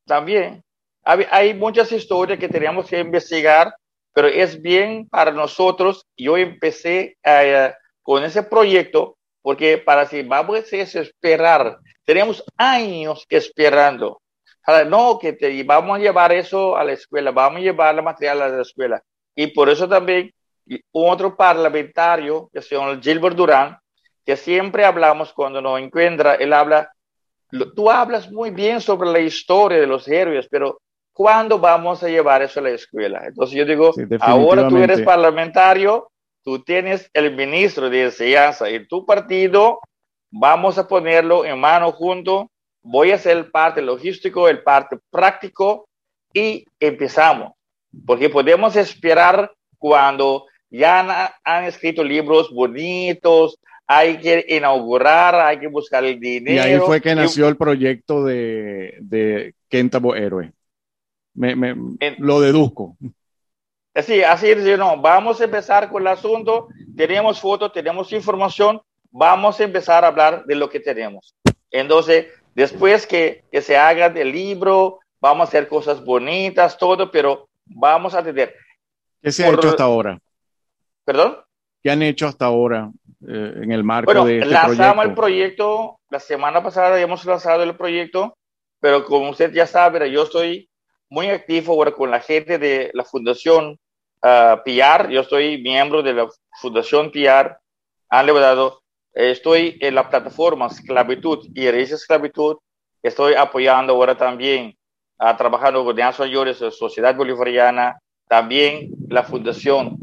[0.06, 0.62] También.
[1.02, 3.72] Hay, muchas historias que teníamos que investigar
[4.16, 6.06] pero es bien para nosotros.
[6.16, 14.22] Yo empecé eh, con ese proyecto porque para vamos a esperar, tenemos años esperando.
[14.88, 18.40] No, que te, vamos a llevar eso a la escuela, vamos a llevar la material
[18.40, 19.02] a la escuela.
[19.34, 20.32] Y por eso también
[20.90, 23.78] otro parlamentario, que se llama Gilbert Durán,
[24.24, 26.90] que siempre hablamos cuando nos encuentra, él habla,
[27.74, 30.80] tú hablas muy bien sobre la historia de los héroes, pero
[31.12, 33.22] ¿cuándo vamos a llevar eso a la escuela?
[33.26, 36.11] Entonces yo digo, ahora tú eres parlamentario,
[36.42, 39.80] tú tienes el ministro de enseñanza y tu partido,
[40.30, 42.50] vamos a ponerlo en mano junto,
[42.82, 45.88] voy a hacer el parte logístico, el parte práctico
[46.32, 47.52] y empezamos,
[48.06, 56.05] porque podemos esperar cuando ya han, escrito libros bonitos, hay que inaugurar, hay que buscar
[56.05, 56.57] el dinero.
[56.57, 60.53] Y ahí fue que nació el proyecto de, de Kentabo Héroe.
[61.35, 61.77] Me,
[62.18, 62.96] lo deduzco.
[63.94, 69.59] Sí, así es, no, vamos a empezar con el asunto, tenemos fotos, tenemos información, vamos
[69.59, 71.35] a empezar a hablar de lo que tenemos.
[71.70, 77.49] Entonces, después que, que se haga el libro, vamos a hacer cosas bonitas, todo, pero
[77.64, 78.55] vamos a tener.
[79.22, 80.18] ¿Qué se ha hecho hasta ahora?
[81.05, 81.38] ¿Perdón?
[81.83, 82.90] ¿Qué han hecho hasta ahora
[83.26, 87.74] eh, en el marco de este lanzamos el proyecto, la semana pasada hemos lanzado el
[87.74, 88.37] proyecto,
[88.81, 90.68] pero como usted ya sabe, yo estoy
[91.09, 93.79] muy activo ahora con la gente de la Fundación
[94.22, 96.29] uh, PR, yo soy miembro de la
[96.61, 97.57] Fundación PR,
[98.11, 98.83] han levantado,
[99.14, 102.59] estoy en la plataforma Esclavitud y Herencia Esclavitud,
[103.02, 104.76] estoy apoyando ahora también,
[105.18, 107.98] a trabajando con Alianza Mayores, Sociedad Bolivariana,
[108.29, 109.96] también la Fundación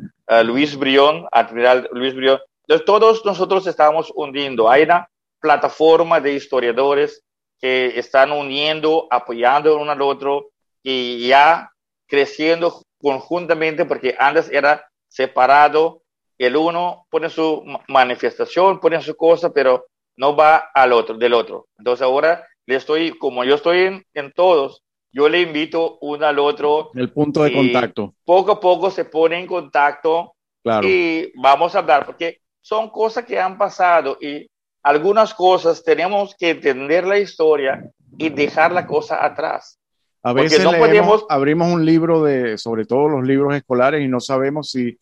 [0.44, 2.40] Luis Brión, Admiral Luis Brión.
[2.74, 4.68] Entonces, todos nosotros estamos hundiendo.
[4.68, 5.08] Hay una
[5.40, 7.24] plataforma de historiadores
[7.60, 10.50] que están uniendo, apoyando uno al otro
[10.82, 11.70] y ya
[12.08, 16.02] creciendo conjuntamente porque antes era separado.
[16.40, 19.86] El uno pone su manifestación, pone su cosa, pero
[20.18, 21.68] no va al otro, del otro.
[21.78, 24.82] Entonces ahora le estoy, como yo estoy en, en todos,
[25.12, 26.90] yo le invito uno al otro.
[26.96, 28.16] El punto de contacto.
[28.26, 30.34] Poco a poco se pone en contacto
[30.64, 30.88] claro.
[30.88, 34.50] y vamos a hablar, porque son cosas que han pasado y
[34.82, 39.78] algunas cosas tenemos que entender la historia y dejar la cosa atrás.
[40.24, 41.26] A veces no podemos...
[41.28, 44.98] abrimos un libro de, sobre todo los libros escolares, y no sabemos si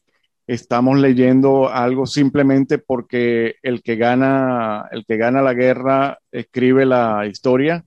[0.48, 7.28] estamos leyendo algo simplemente porque el que gana, el que gana la guerra escribe la
[7.28, 7.86] historia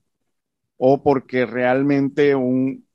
[0.76, 2.86] o porque realmente un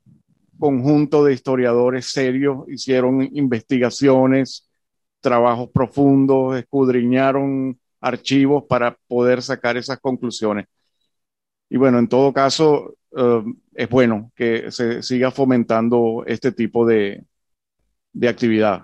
[0.57, 4.68] conjunto de historiadores serios hicieron investigaciones,
[5.21, 10.65] trabajos profundos, escudriñaron archivos para poder sacar esas conclusiones.
[11.69, 17.23] Y bueno, en todo caso, eh, es bueno que se siga fomentando este tipo de,
[18.13, 18.83] de actividad.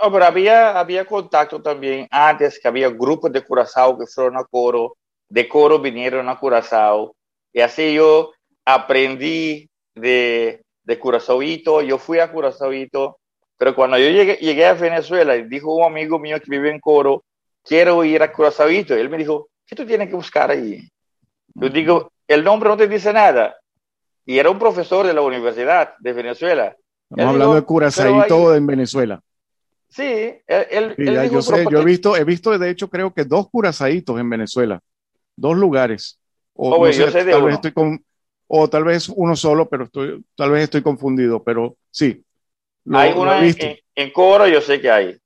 [0.00, 4.96] pero había, había contacto también antes, que había grupos de Curazao que fueron a Coro,
[5.28, 7.14] de Coro vinieron a Curazao,
[7.52, 8.32] y así yo
[8.64, 13.18] aprendí de, de Curaçaoito, yo fui a Curaçaoito,
[13.56, 17.24] pero cuando yo llegué, llegué a Venezuela, dijo un amigo mío que vive en Coro,
[17.62, 18.94] quiero ir a Curaçaoito.
[18.94, 20.88] Él me dijo, ¿qué tú tienes que buscar ahí?
[21.54, 23.56] Yo digo, el nombre no te dice nada.
[24.26, 26.76] Y era un profesor de la Universidad de Venezuela.
[27.10, 29.20] Estamos hablando de Curaçaoito en Venezuela.
[29.88, 30.02] Sí,
[30.48, 30.96] él,
[31.30, 34.80] yo sé, yo he visto, he visto de hecho creo que dos Curaçaitos en Venezuela,
[35.36, 36.18] dos lugares.
[36.54, 38.04] O, oh, yo sé de tal vez estoy con,
[38.48, 42.24] o tal vez uno solo, pero estoy, tal vez estoy confundido, pero sí.
[42.92, 43.32] Hay uno
[43.94, 45.16] en, Coro, yo sé que hay.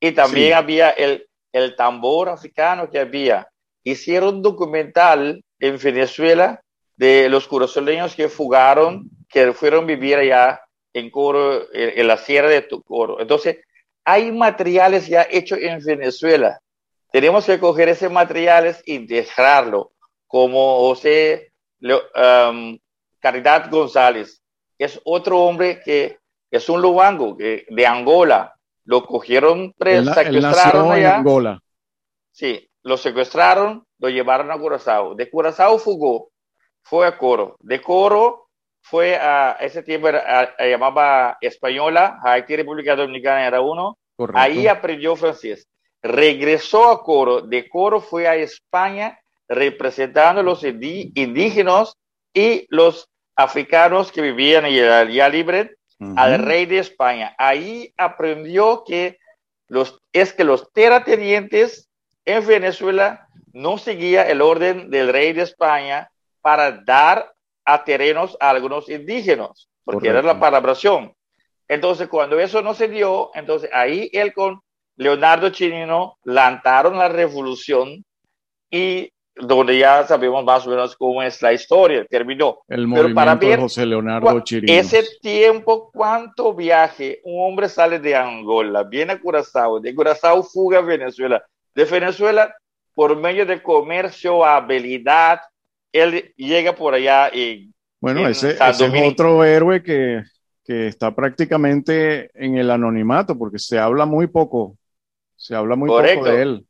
[0.00, 3.48] Y también había el, el tambor africano que había.
[3.82, 6.62] Hicieron un documental en Venezuela
[6.96, 10.60] de los curazoleños que fugaron, que fueron a vivir allá
[10.92, 13.20] en Coro, en, la sierra de Coro.
[13.20, 13.58] Entonces,
[14.04, 16.60] hay materiales ya hechos en Venezuela.
[17.10, 19.92] Tenemos que coger esos materiales y dejarlo,
[20.26, 22.78] como José um,
[23.20, 24.42] Caridad González,
[24.78, 26.18] es otro hombre que
[26.50, 28.54] es un luango de Angola.
[28.84, 31.10] Lo cogieron preso, secuestraron allá.
[31.10, 31.62] En Angola.
[32.32, 35.14] Sí, lo secuestraron, lo llevaron a Curazao.
[35.14, 36.30] De Curazao fugó,
[36.82, 37.56] fue a Coro.
[37.60, 38.48] De Coro
[38.80, 40.08] fue a ese tiempo
[40.58, 43.98] llamaba española, Haití República Dominicana era uno.
[44.34, 45.66] Ahí aprendió francés.
[46.00, 49.18] Regresó a Coro, de Coro fue a España
[49.48, 51.94] representando a los indígenas
[52.32, 55.77] y los africanos que vivían allá libre
[56.16, 57.34] al rey de España.
[57.38, 59.18] Ahí aprendió que
[59.66, 61.88] los, es que los terratenientes
[62.24, 67.32] en Venezuela no seguía el orden del rey de España para dar
[67.64, 71.12] a terrenos a algunos indígenas, porque era la palabración.
[71.66, 74.60] Entonces, cuando eso no se dio, entonces ahí él con
[74.96, 78.04] Leonardo Chirino lanzaron la revolución
[78.70, 82.58] y donde ya sabemos más o menos cómo es la historia, terminó.
[82.68, 84.72] El Pero para ver, José Leonardo Chirino.
[84.72, 90.78] Ese tiempo, cuánto viaje, un hombre sale de Angola, viene a Curazao, de Curazao fuga
[90.78, 92.54] a Venezuela, de Venezuela
[92.94, 95.40] por medio de comercio, habilidad,
[95.92, 97.72] él llega por allá y...
[98.00, 100.22] Bueno, ese, ese es otro héroe que,
[100.64, 104.76] que está prácticamente en el anonimato, porque se habla muy poco,
[105.34, 106.67] se habla muy poco de él.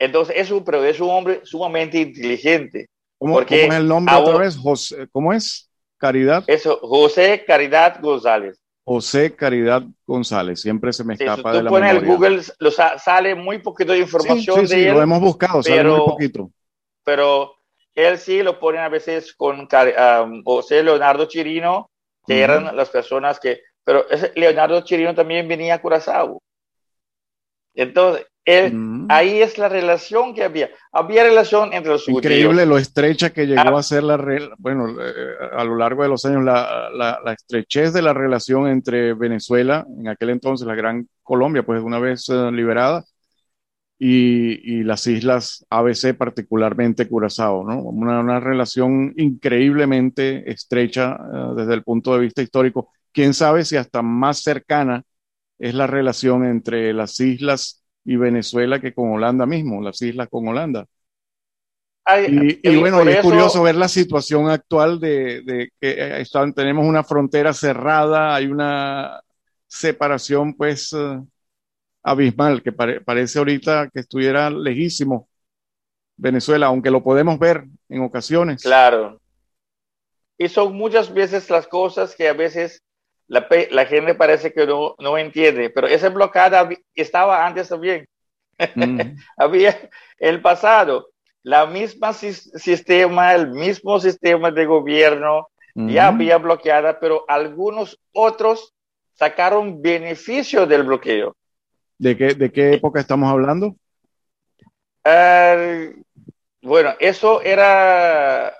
[0.00, 2.88] Entonces, es un, pero es un hombre sumamente inteligente.
[3.18, 4.56] ¿Cómo, porque ¿cómo es el nombre otra vez?
[4.56, 5.70] José, ¿Cómo es?
[5.98, 6.42] Caridad.
[6.46, 8.58] Eso, José Caridad González.
[8.82, 13.58] José Caridad González, siempre se me escapa de la pones el Google, lo sale muy
[13.58, 16.50] poquito de información sí, sí, de lo hemos buscado, pero, sale muy poquito.
[17.04, 17.54] Pero
[17.94, 21.90] él sí lo ponen a veces con um, José Leonardo Chirino,
[22.26, 26.40] que eran las personas que, pero ese Leonardo Chirino también venía a Curazao.
[27.80, 29.06] Entonces, Mm.
[29.08, 30.70] Ahí es la relación que había.
[30.92, 33.78] Había relación entre los Increíble lo estrecha que llegó ah.
[33.78, 34.16] a ser la,
[34.58, 39.14] bueno, eh, a lo largo de los años, la, la, estrechez de la relación entre
[39.14, 43.04] Venezuela, en aquel entonces la Gran Colombia, pues una vez eh, liberada,
[44.02, 47.82] y, y, las islas ABC, particularmente Curazao, ¿no?
[47.82, 52.90] Una, una relación increíblemente estrecha eh, desde el punto de vista histórico.
[53.12, 55.04] Quién sabe si hasta más cercana
[55.60, 60.48] es la relación entre las islas y Venezuela que con Holanda mismo, las islas con
[60.48, 60.86] Holanda.
[62.26, 68.34] y, bueno, es curioso ver la situación actual de, que están, tenemos una frontera cerrada,
[68.34, 69.20] hay una
[69.66, 71.20] separación pues eh,
[72.02, 75.28] abismal que parece ahorita que estuviera lejísimo
[76.16, 78.62] Venezuela, aunque lo podemos ver en ocasiones.
[78.62, 79.20] Claro.
[80.38, 82.82] Y son muchas veces las cosas que a veces
[83.30, 88.08] la, gente parece que no, no, entiende, pero esa bloqueada estaba antes también.
[88.74, 89.00] Mm.
[89.36, 91.10] Había el pasado,
[91.44, 98.74] la misma sistema, el mismo sistema de gobierno ya había bloqueada, pero algunos otros
[99.14, 101.36] sacaron beneficio del bloqueo.
[101.96, 103.76] ¿De qué, de qué época estamos hablando?
[105.04, 105.56] Ah,
[106.60, 108.52] bueno, eso era,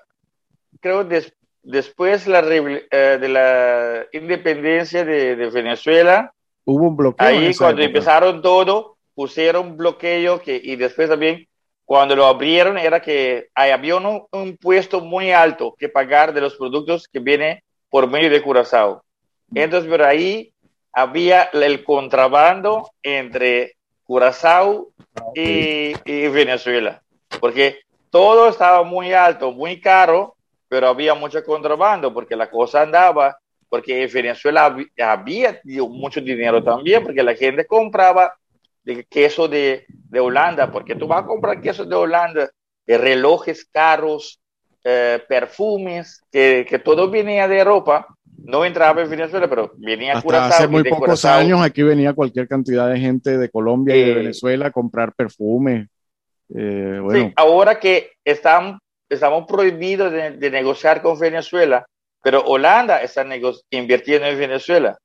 [0.81, 1.40] creo, después
[1.71, 6.33] después la, eh, de la independencia de, Venezuela,
[6.65, 7.27] hubo un bloqueo.
[7.27, 11.47] Ahí cuando empezaron todo, pusieron bloqueo que, y después también
[11.85, 16.55] cuando lo abrieron era que había un, un puesto muy alto que pagar de los
[16.55, 19.03] productos que viene por medio de Curazao.
[19.55, 20.53] Entonces, por ahí
[20.93, 24.91] había el contrabando entre Curazao
[25.35, 27.03] y, y Venezuela,
[27.41, 30.37] porque todo estaba muy alto, muy caro,
[30.71, 33.37] pero había mucho contrabando porque la cosa andaba,
[33.69, 38.33] porque en Venezuela había, mucho dinero también, porque la gente compraba
[38.85, 42.49] de queso de, de, Holanda, porque tú vas a comprar queso de Holanda,
[42.87, 44.41] de relojes caros,
[44.85, 48.07] eh, perfumes, que, que, todo venía de Europa,
[48.37, 52.89] no entraba en Venezuela, pero venía Hasta hace muy pocos años aquí venía cualquier cantidad
[52.89, 55.89] de gente de Colombia y de Venezuela a comprar perfumes.
[56.55, 57.27] Eh, bueno.
[57.27, 58.79] Sí, ahora que están
[59.11, 61.85] estamos prohibidos de, negociar con Venezuela,
[62.23, 63.27] pero Holanda está
[63.71, 64.97] invirtiendo en Venezuela.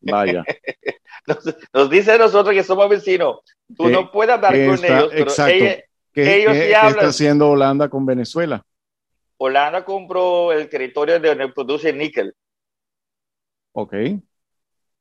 [0.00, 0.44] Vaya.
[1.72, 3.40] nos, dice a nosotros que somos vecinos.
[3.76, 5.84] Tú no puedes hablar con ellos, pero exacto.
[6.14, 6.94] ellos sí hablan.
[6.94, 8.64] está haciendo Holanda con Venezuela?
[9.36, 12.34] Holanda compró el territorio de donde produce níquel.
[13.72, 13.92] Ok.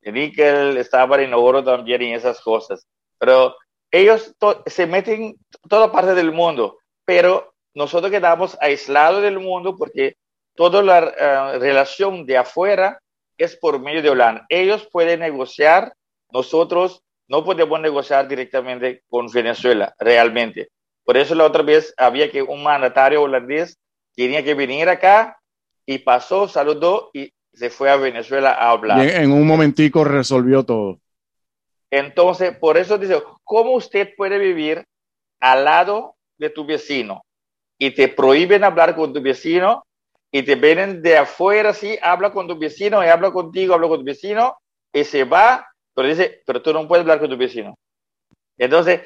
[0.01, 2.85] El níquel, estaba en oro también y esas cosas.
[3.17, 3.55] Pero
[3.91, 4.33] ellos
[4.65, 5.35] se meten
[5.67, 10.15] toda parte del mundo, pero nosotros quedamos aislados del mundo porque
[10.55, 12.99] toda la eh, relación de afuera
[13.37, 14.45] es por medio de Holanda.
[14.49, 15.93] Ellos pueden negociar,
[16.31, 20.69] nosotros no podemos negociar directamente con Venezuela, realmente.
[21.03, 23.77] Por eso la otra vez había que un mandatario holandés
[24.15, 25.39] tenía que venir acá
[25.85, 29.07] y pasó, saludó y se fue a Venezuela a hablar.
[29.07, 30.99] en un momentico resolvió todo.
[31.91, 34.85] Entonces, por eso dice, ¿cómo usted puede vivir
[35.39, 37.23] al lado de tu vecino?
[37.79, 39.85] Y te prohíben hablar con tu vecino
[40.31, 43.99] y te vienen de afuera, sí, habla con tu vecino y habla contigo, habla con
[43.99, 44.57] tu vecino
[44.93, 45.65] y se va,
[45.95, 47.75] pero dice, pero tú no puedes hablar con tu vecino.
[48.57, 49.01] Entonces,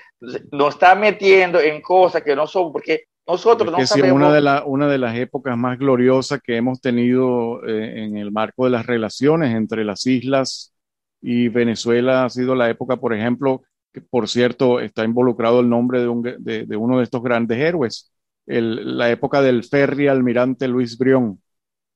[0.52, 4.16] nos está metiendo en cosas que no son, porque nosotros no sabemos.
[4.16, 8.32] una, de la, una de las épocas más gloriosas que hemos tenido eh, en el
[8.32, 10.74] marco de las relaciones entre las islas
[11.22, 13.62] y Venezuela ha sido la época, por ejemplo,
[13.94, 16.02] que por cierto está involucrado el nombre
[16.40, 18.13] de, de uno de estos grandes héroes,
[18.46, 21.42] la época del ferry almirante Luis Brión.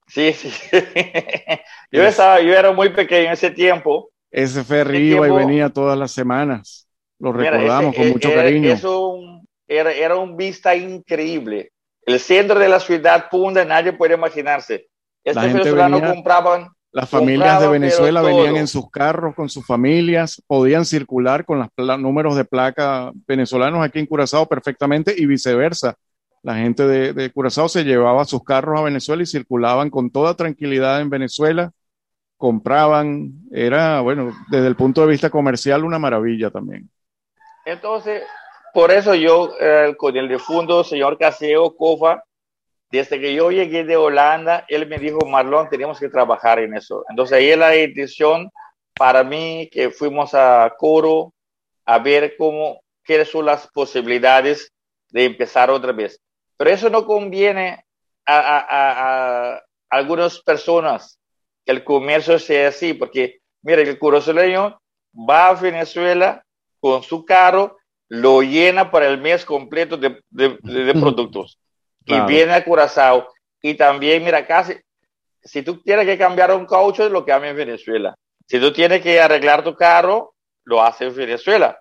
[0.08, 0.50] Sí, sí.
[1.92, 4.10] yo, estaba, yo era muy pequeño en ese tiempo.
[4.32, 6.88] Ese ferry iba y venía todas las semanas.
[7.20, 8.76] Lo recordamos con mucho cariño.
[9.68, 11.72] era, era un vista increíble.
[12.06, 14.88] El centro de la ciudad Punda, nadie puede imaginarse.
[15.24, 16.70] Estos venezolanos compraban.
[16.94, 22.00] Las familias de Venezuela venían en sus carros con sus familias, podían circular con los
[22.00, 25.96] números de placa venezolanos aquí en Curazao perfectamente y viceversa.
[26.48, 30.34] La gente de, de Curazao se llevaba sus carros a Venezuela y circulaban con toda
[30.34, 31.74] tranquilidad en Venezuela,
[32.38, 36.90] compraban, era, bueno, desde el punto de vista comercial una maravilla también.
[37.66, 38.24] Entonces,
[38.74, 42.24] por eso yo, eh, con el difunto señor Caseo Cofa,
[42.90, 47.04] desde que yo llegué de Holanda, él me dijo, Marlon, teníamos que trabajar en eso.
[47.10, 48.50] Entonces ahí es la decisión
[48.98, 51.34] para mí que fuimos a Coro
[51.86, 54.72] a ver cómo, qué son las posibilidades
[55.10, 56.22] de empezar otra vez.
[56.58, 57.86] Pero eso no conviene
[58.26, 61.20] a, a, a, algunas personas
[61.66, 64.80] que el comercio sea así, porque mire, el curosoleño
[65.14, 66.44] va a Venezuela
[66.80, 67.78] con su carro,
[68.10, 71.60] lo llena para el mes completo de, de, de productos
[72.08, 73.28] y viene a Curazao.
[73.62, 74.76] Y también, mira, casi,
[75.44, 78.16] si tú tienes que cambiar un caucho, lo cambia en Venezuela.
[78.48, 80.34] Si tú tienes que arreglar tu carro,
[80.64, 81.80] lo hace en Venezuela.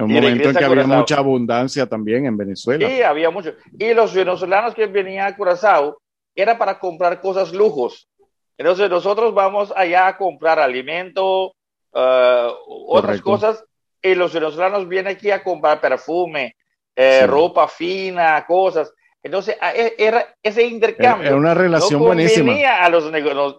[0.00, 2.88] En un momento en que había mucha abundancia también en Venezuela.
[2.88, 3.54] Sí, había mucho.
[3.78, 6.00] Y los venezolanos que venían a Curazao
[6.34, 8.08] era para comprar cosas lujos.
[8.56, 11.54] Entonces nosotros vamos allá a comprar alimento,
[11.92, 12.50] uh,
[12.88, 13.64] otras cosas,
[14.02, 16.56] y los venezolanos vienen aquí a comprar perfume,
[16.96, 18.92] eh, ropa fina, cosas.
[19.22, 21.28] Entonces, e, era ese intercambio.
[21.28, 22.52] Era una relación no buenísima.
[22.52, 23.10] a los,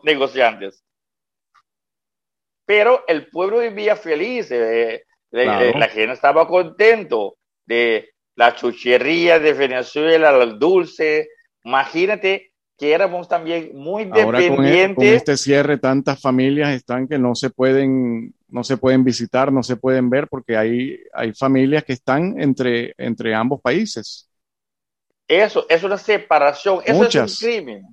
[0.03, 0.83] negociantes.
[2.65, 10.31] Pero el pueblo vivía feliz, eh, la gente estaba contento de la chuchería de Venezuela,
[10.41, 11.29] el dulce.
[11.63, 14.95] Imagínate que éramos también muy e, dependientes.
[14.95, 19.63] con, este cierre, tantas familias están que no se pueden no se pueden visitar, no
[19.63, 24.29] se pueden ver porque hay, hay familias que están entre, entre ambos países.
[25.27, 27.83] Eso es una separación, eso es un crimen.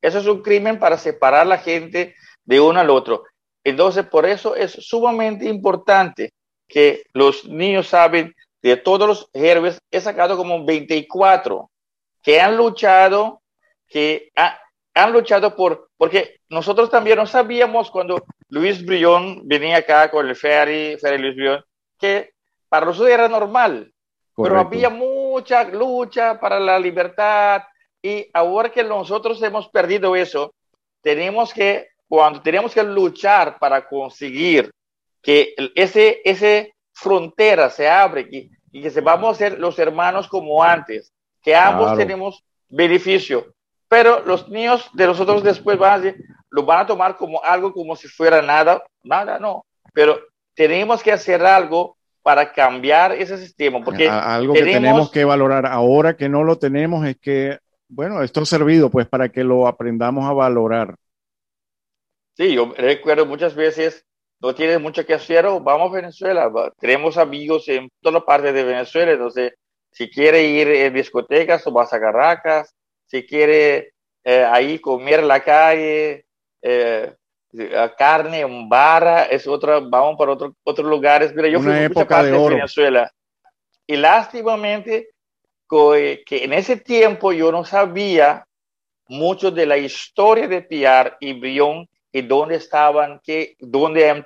[0.00, 2.14] Eso es un crimen para separar a la gente
[2.44, 3.24] de uno al otro.
[3.64, 6.32] Entonces, por eso es sumamente importante
[6.70, 9.78] que los niños saben de todos los héroes.
[9.90, 11.70] He sacado como 24
[12.22, 13.42] que han luchado,
[13.88, 14.30] que
[14.94, 20.36] han luchado por, porque nosotros también no sabíamos cuando Luis Brillón venía acá con el
[20.36, 21.64] ferry, ferry Luis Brillón,
[21.98, 22.32] que
[22.68, 23.92] para nosotros era normal,
[24.36, 27.62] pero había mucha lucha para la libertad
[28.02, 30.54] y ahora que nosotros hemos perdido eso,
[31.02, 34.70] tenemos que, cuando tenemos que luchar para conseguir
[35.22, 40.28] que ese, ese frontera se abre y, y que se vamos a ser los hermanos
[40.28, 41.12] como antes,
[41.42, 43.54] que ambos tenemos beneficio.
[43.88, 46.14] Pero los niños de nosotros después van a,
[46.50, 49.64] lo van a tomar como algo como si fuera nada, nada, no.
[49.92, 50.20] Pero
[50.54, 53.82] tenemos que hacer algo para cambiar ese sistema.
[53.82, 57.58] Porque algo que tenemos que valorar ahora que no lo tenemos es que,
[57.88, 60.94] bueno, esto ha servido pues para que lo aprendamos a valorar.
[62.36, 64.06] Sí, yo recuerdo muchas veces,
[64.40, 69.12] no tienes mucho que hacer, vamos a Venezuela, tenemos amigos en toda parte de Venezuela,
[69.12, 69.52] entonces
[69.92, 72.74] si quiere ir en discotecas o vas a Caracas,
[73.06, 73.92] si quiere
[74.24, 76.24] eh, ahí comer en la calle,
[76.62, 77.14] eh,
[77.98, 81.34] carne, un barra, es otra, vamos para otro, otros lugares.
[81.34, 83.10] Mira, yo fui mucha parte de, Venezuela
[83.86, 85.08] y lástimamente
[85.68, 88.44] que en ese tiempo yo no sabía
[89.08, 94.24] mucho de la historia de Piar y Brión y dónde estaban, qué, dónde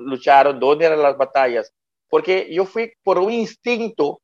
[0.00, 1.72] lucharon, dónde eran las batallas.
[2.08, 4.20] Porque yo fui por un instinto,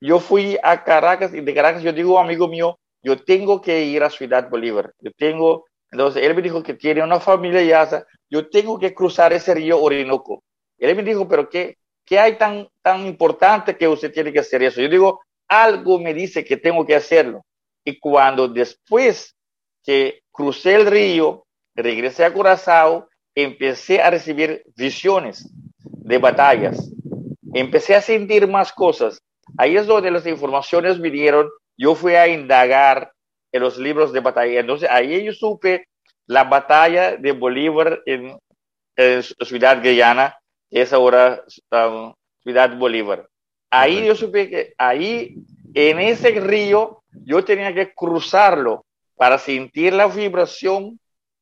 [0.00, 4.02] yo fui a Caracas y de Caracas yo digo, amigo mío, yo tengo que ir
[4.02, 8.48] a Ciudad Bolívar, yo tengo entonces él me dijo que tiene una familia ya, yo
[8.48, 10.44] tengo que cruzar ese río Orinoco.
[10.78, 14.62] Él me dijo, pero ¿qué, qué hay tan, tan importante que usted tiene que hacer
[14.62, 14.80] eso?
[14.80, 17.44] Yo digo, algo me dice que tengo que hacerlo.
[17.84, 19.34] Y cuando después
[19.82, 21.44] que crucé el río,
[21.82, 25.48] regresé a Curazao, empecé a recibir visiones
[25.82, 26.90] de batallas.
[27.52, 29.22] Empecé a sentir más cosas.
[29.58, 31.48] Ahí es donde las informaciones vinieron.
[31.76, 33.12] Yo fui a indagar
[33.52, 34.60] en los libros de batalla.
[34.60, 35.86] Entonces ahí yo supe
[36.26, 38.38] la batalla de Bolívar en,
[39.40, 40.36] Ciudad Guyana,
[40.70, 42.12] que es ahora um,
[42.42, 43.26] Ciudad Bolívar.
[43.70, 45.36] Ahí yo supe que ahí,
[45.72, 48.84] en ese río, yo tenía que cruzarlo
[49.16, 51.00] para sentir la vibración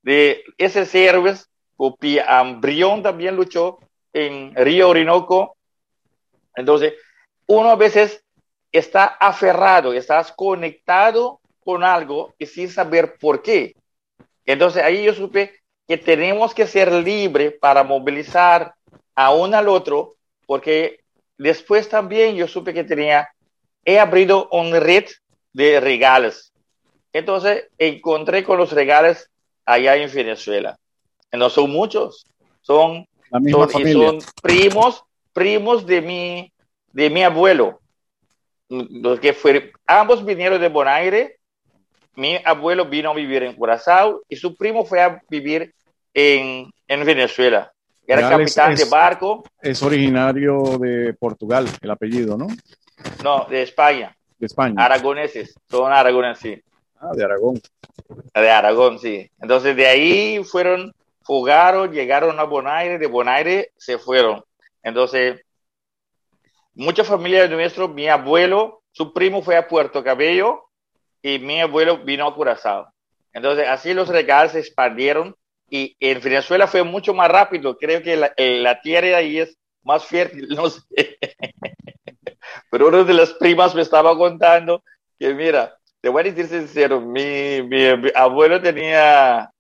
[0.09, 1.51] de ese héroes.
[2.27, 3.79] Ambrión también luchó
[4.15, 5.55] en Río Orinoco.
[6.57, 6.95] Entonces,
[7.47, 8.25] uno a veces
[8.73, 13.77] está aferrado, estás conectado con algo y sin saber por qué.
[14.47, 18.75] Entonces ahí yo supe que tenemos que ser libres para movilizar
[19.15, 20.15] a uno al otro,
[20.47, 21.01] porque
[21.37, 23.29] después también yo supe que tenía,
[23.85, 25.05] he abrido un red
[25.53, 26.51] de regalos.
[27.13, 29.29] Entonces encontré con los regalos
[29.69, 30.79] allá en Venezuela.
[31.31, 32.27] No son muchos,
[32.63, 35.05] son, son, primos,
[35.35, 36.53] primos de mi,
[36.93, 37.81] de mi abuelo.
[38.71, 39.37] Los que
[39.87, 41.37] ambos vinieron de Bonaire.
[42.17, 45.73] Mi abuelo vino a vivir en Curazao y su primo fue a vivir
[46.13, 47.71] en, en Venezuela.
[48.07, 49.45] Era capitán de barco.
[49.61, 52.49] Es originario de Portugal, el apellido, ¿no?
[53.23, 54.17] No, de España.
[54.39, 54.83] De España.
[54.83, 56.63] Aragoneses, son aragoneses.
[57.01, 57.61] Ah, de Aragón.
[58.35, 59.31] De Aragón, sí.
[59.41, 60.93] Entonces de ahí fueron,
[61.23, 64.43] fugaron, llegaron a Bonaire, de Bonaire se fueron.
[64.83, 65.41] Entonces,
[66.75, 70.65] muchas familias de nuestro, mi abuelo, su primo fue a Puerto Cabello
[71.23, 72.93] y mi abuelo vino a Curazao.
[73.33, 75.37] Entonces, así los regalos se expandieron
[75.71, 77.77] y en Venezuela fue mucho más rápido.
[77.77, 80.49] Creo que la, la tierra ahí es más fértil.
[82.71, 84.83] Pero una de las primas me estaba contando
[85.19, 87.85] que, mira, te voy a decir sincero, mi, mi,
[88.15, 89.51] abuelo tenía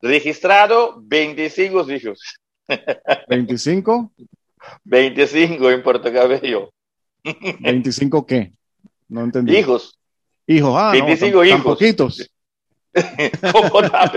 [0.00, 2.20] registrado 25 hijos.
[2.68, 4.10] ¿25?
[4.84, 6.72] 25 en Puerto Cabello.
[7.24, 8.52] ¿25 qué?
[9.08, 9.56] No entendí.
[9.56, 9.98] Hijos.
[10.46, 11.58] Hijos, ah, 25 no, tan, hijos.
[11.58, 12.30] Tan poquitos.
[13.52, 14.10] Como tan.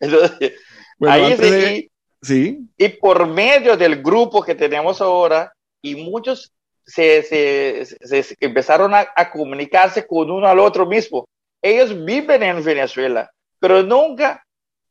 [0.00, 0.52] Entonces,
[0.98, 1.90] Bueno, ahí sí, de-
[2.20, 6.52] Sí, y por medio del grupo que tenemos ahora, y muchos
[6.88, 11.28] se, se- se- empezaron a, a comunicarse con uno al otro mismo.
[11.62, 13.30] Ellos viven en Venezuela,
[13.60, 14.42] pero nunca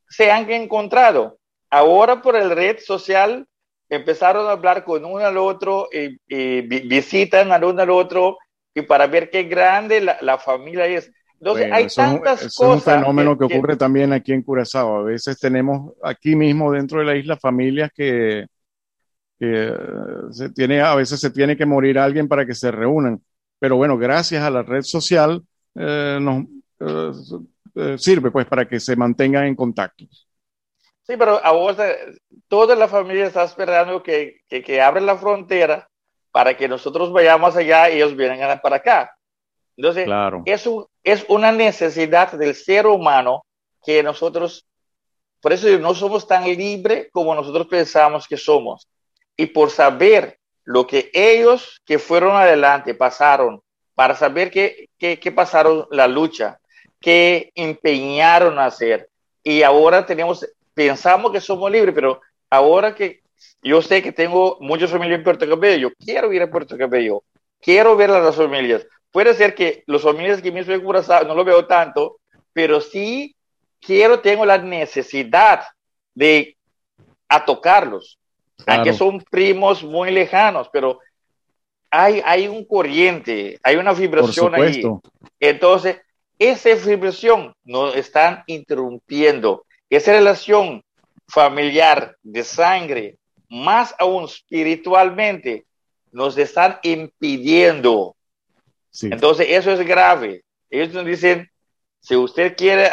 [0.10, 1.38] se han encontrado.
[1.70, 3.46] Ahora por el red social
[3.90, 8.38] empezaron a hablar con uno al otro y, y vi- visitan al uno al otro
[8.76, 11.12] y para ver qué grande la, la familia es.
[11.40, 12.96] Entonces Bueno, hay eso es un- tantas eso es un cosas.
[13.00, 15.00] fenómeno que, ocurre también aquí en Curazao.
[15.00, 18.46] A veces tenemos aquí mismo dentro de la isla familias que,
[19.40, 19.74] que, eh,
[20.32, 23.22] se tiene, a veces se tiene que morir alguien para que se reúnan.
[23.60, 25.44] Pero bueno, gracias a la red social
[25.76, 26.46] eh, nos
[27.76, 30.06] eh, sirve pues para que se mantengan en contacto.
[31.04, 31.96] Sí, pero ahora
[32.48, 35.88] toda la familia está esperando que, que, que abran la frontera
[36.32, 39.12] para que nosotros vayamos allá y ellos vengan para acá.
[39.78, 40.44] Entonces, Claro.
[40.46, 43.46] es, un- es una necesidad del ser humano
[43.86, 44.66] que nosotros,
[45.42, 48.88] por eso no somos tan libres como nosotros pensamos que somos.
[49.38, 53.62] Y por saber lo que ellos que fueron adelante pasaron,
[53.96, 56.60] para saber qué, qué, pasaron la lucha,
[57.00, 59.10] qué empeñaron a hacer.
[59.44, 63.22] Y ahora tenemos, pensamos que somos libres, pero ahora que
[63.64, 67.24] yo sé que tengo muchas familias en Puerto Cabello, quiero ir a Puerto Cabello,
[67.62, 68.86] quiero ver a las familias.
[69.12, 72.20] Puede ser que los familias que mismo en Curazao no lo veo tanto,
[72.54, 73.36] pero sí
[73.80, 75.64] quiero, tengo la necesidad
[76.14, 76.58] de
[77.30, 78.20] a tocarlos.
[78.64, 78.82] Claro.
[78.82, 81.00] Aunque son primos muy lejanos, pero
[81.90, 84.84] hay, hay un corriente, hay una vibración ahí.
[85.40, 85.98] Entonces,
[86.40, 89.66] esa vibración nos están interrumpiendo.
[89.90, 90.84] Esa relación
[91.28, 93.18] familiar de sangre,
[93.50, 95.66] más aún espiritualmente,
[96.12, 98.16] nos están impidiendo.
[98.90, 99.10] Sí.
[99.12, 100.44] Entonces, eso es grave.
[100.70, 101.50] Ellos nos dicen,
[102.00, 102.92] si usted quiere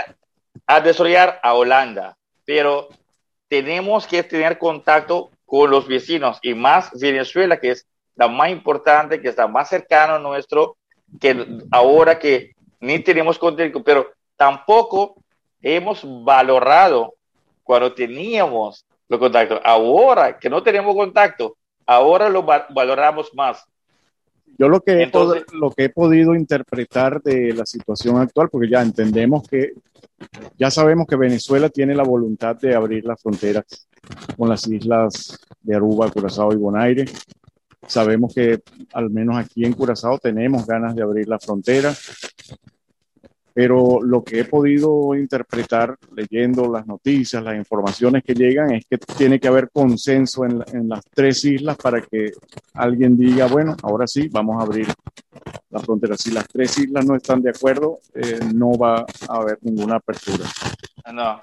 [0.67, 2.89] a desarrollar a Holanda, pero
[3.49, 7.87] tenemos que tener contacto con los vecinos y más Venezuela, que es
[8.17, 10.77] la más importante, que está más cercano a nuestro,
[11.21, 15.17] que ahora que ni tenemos contacto, pero tampoco
[15.63, 17.15] hemos valorado
[17.63, 19.61] cuando teníamos los contactos.
[19.65, 23.65] Ahora que no tenemos contacto, ahora lo va- valoramos más.
[24.59, 28.49] Yo lo que, he Entonces- pod- lo que he podido interpretar de la situación actual,
[28.51, 29.73] porque ya entendemos que,
[30.59, 33.65] ya sabemos que Venezuela tiene la voluntad de abrir las fronteras
[34.37, 37.05] con las islas de Aruba, Curazao y Bonaire.
[37.87, 38.61] Sabemos que
[38.93, 41.93] al menos aquí en Curazao tenemos ganas de abrir la frontera,
[43.55, 48.99] pero lo que he podido interpretar leyendo las noticias, las informaciones que llegan, es que
[48.99, 52.33] tiene que haber consenso en, en las tres islas para que
[52.75, 54.89] alguien diga, bueno, ahora sí, vamos a abrir
[55.71, 56.17] la frontera.
[56.17, 60.45] Si las tres islas no están de acuerdo, eh, no va a haber ninguna apertura.
[61.13, 61.41] No.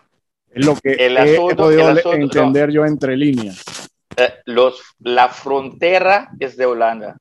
[0.53, 3.63] Es lo que El he- podido el le- asunto- entender yo entre líneas.
[4.17, 7.17] Eh, los, la frontera es de Holanda.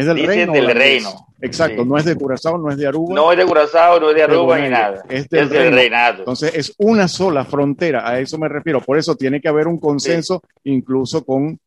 [0.00, 0.52] Es del reino.
[0.52, 1.26] del reino.
[1.42, 1.88] Exacto, Sí.
[1.88, 3.14] no es de Curazao, no es de Aruba.
[3.14, 5.04] No es de Curazao, no es de Aruba ni nada.
[5.08, 5.76] Es del del, reino.
[5.76, 6.18] reinado.
[6.20, 8.80] Entonces es una sola frontera, a eso me refiero.
[8.80, 11.58] Por eso tiene que haber un consenso incluso con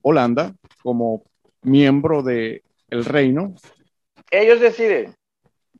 [0.00, 1.22] Holanda como
[1.62, 3.54] miembro del el reino.
[4.30, 5.14] Ellos deciden.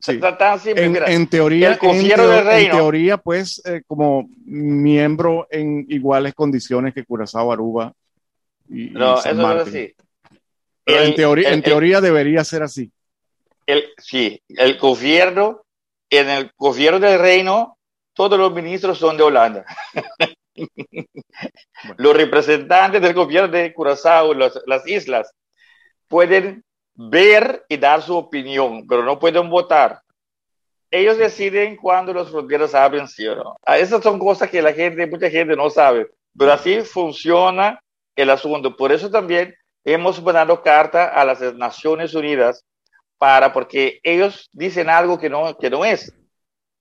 [0.07, 7.93] en, teoría, en, teoría, pues, eh, como miembro en iguales condiciones que Curazao, Aruba
[8.69, 9.93] y, no, eso no es así.
[10.97, 12.91] En teoría, en teoría debería ser así.
[13.65, 15.63] El, sí, el gobierno,
[16.09, 17.77] en el gobierno del reino,
[18.13, 19.65] todos los ministros son de Holanda.
[21.97, 25.31] Los representantes del gobierno de Curazao, las islas,
[26.07, 26.63] pueden
[26.95, 30.01] ver y dar su opinión, pero no pueden votar.
[30.91, 33.55] Ellos deciden cuándo las fronteras abren, sí o no.
[33.65, 37.79] Ah, esas son cosas que la gente, mucha gente no sabe, pero así funciona
[38.15, 38.75] el asunto.
[38.75, 42.65] Por eso también hemos mandado carta a las Naciones Unidas
[43.17, 46.13] para, porque ellos dicen algo que no, que no es,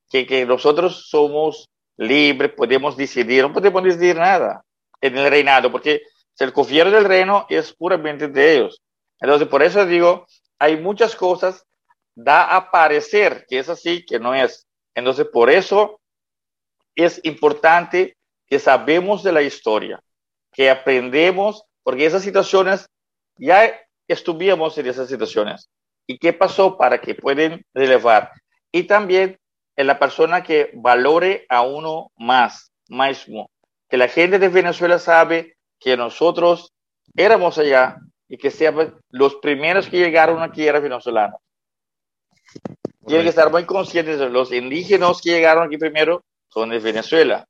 [0.08, 4.62] que, que nosotros somos libres, podemos decidir, no podemos decidir nada
[5.00, 6.02] en el reinado, porque
[6.38, 8.80] el gobierno del reino es puramente de ellos.
[9.20, 10.26] Entonces, por eso digo,
[10.58, 11.64] hay muchas cosas,
[12.14, 14.66] da a parecer que es así, que no es.
[14.94, 16.00] Entonces, por eso
[16.94, 20.00] es importante que sabemos de la historia,
[20.52, 22.86] que aprendemos, porque esas situaciones,
[23.38, 25.70] ya estuvimos en esas situaciones.
[26.06, 28.30] ¿Y qué pasó para que pueden relevar?
[28.70, 29.38] Y también
[29.74, 33.48] en la persona que valore a uno más, mismo.
[33.88, 36.74] Que la gente de Venezuela sabe que nosotros
[37.16, 37.96] éramos allá,
[38.28, 41.40] y que sean los primeros que llegaron aquí eran venezolanos.
[43.06, 47.46] Tienen que estar muy conscientes de los indígenas que llegaron aquí primero son de Venezuela.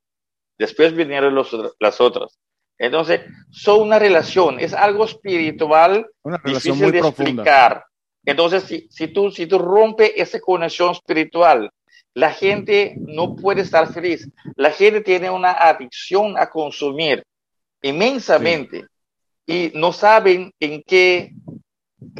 [0.56, 2.38] Después vinieron los, las otras.
[2.78, 7.84] Entonces, son una relación, es algo espiritual una difícil de explicar.
[8.24, 11.70] Entonces, si, si, tú, si tú rompes esa conexión espiritual,
[12.14, 14.28] la gente no puede estar feliz.
[14.56, 17.24] La gente tiene una adicción a consumir
[17.82, 18.86] inmensamente
[19.46, 21.32] y no saben en qué,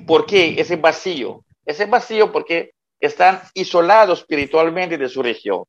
[0.07, 1.45] por qué ese vacío.
[1.65, 5.65] Ese vacío porque están isolados espiritualmente de su región.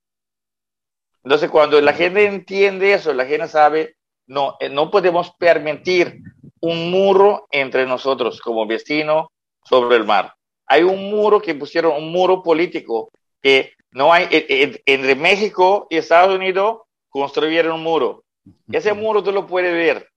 [1.24, 3.96] Entonces, cuando la gente entiende eso, la gente sabe,
[4.30, 6.22] no, eh, no podemos permitir
[6.62, 9.28] un muro entre nosotros como vecinos
[9.64, 10.34] sobre el mar.
[10.68, 13.12] Hay un muro que pusieron, un muro político,
[13.42, 18.24] que no hay, eh, eh, entre México y Estados Unidos construyeron un muro.
[18.72, 20.08] Ese muro tú lo puedes ver.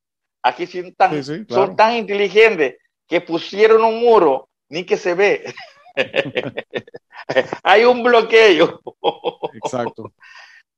[0.43, 2.77] Aquí son tan, son tan inteligentes
[3.09, 5.55] que pusieron un muro, ni que se ve.
[7.63, 8.81] Hay un bloqueo.
[9.55, 10.13] Exacto.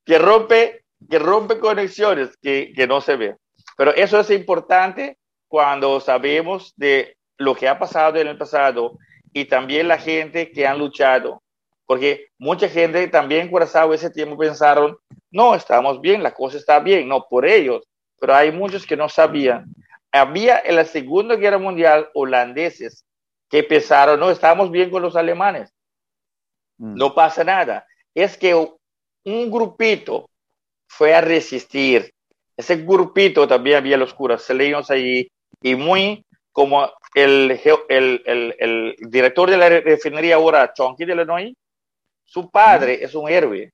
[0.05, 3.35] que rompe, que rompe conexiones que, que no se ve.
[3.77, 8.97] Pero eso es importante cuando sabemos de lo que ha pasado en el pasado
[9.33, 11.43] y también la gente que han luchado.
[11.85, 14.97] Porque mucha gente también en Curazao ese tiempo pensaron,
[15.29, 17.83] no, estamos bien, la cosa está bien, no por ellos,
[18.19, 19.65] pero hay muchos que no sabían.
[20.11, 23.05] Había en la Segunda Guerra Mundial holandeses
[23.49, 25.71] que pensaron, no, estamos bien con los alemanes,
[26.77, 26.95] mm.
[26.95, 27.85] no pasa nada.
[28.15, 30.29] Es que un grupito
[30.87, 32.11] fue a resistir.
[32.57, 35.29] Ese grupito también había los curaseleños allí
[35.61, 37.59] y muy como el,
[37.89, 41.53] el, el, el director de la refinería ahora, Chonky de Illinois,
[42.23, 43.71] su padre es un héroe.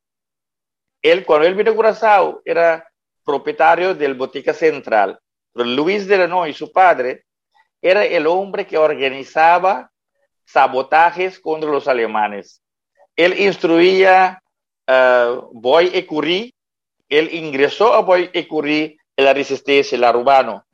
[1.01, 2.87] Él, cuando él vino a Curazao, era
[3.23, 5.19] propietario del Botica Central.
[5.53, 7.25] Luis Delanoy, su padre,
[7.81, 9.91] era el hombre que organizaba
[10.45, 12.61] sabotajes contra los alemanes.
[13.15, 14.41] Él instruía
[14.87, 16.53] a Boy Ecurí,
[17.11, 20.65] él ingresó a Boy Ecurí en la resistencia, el urbano.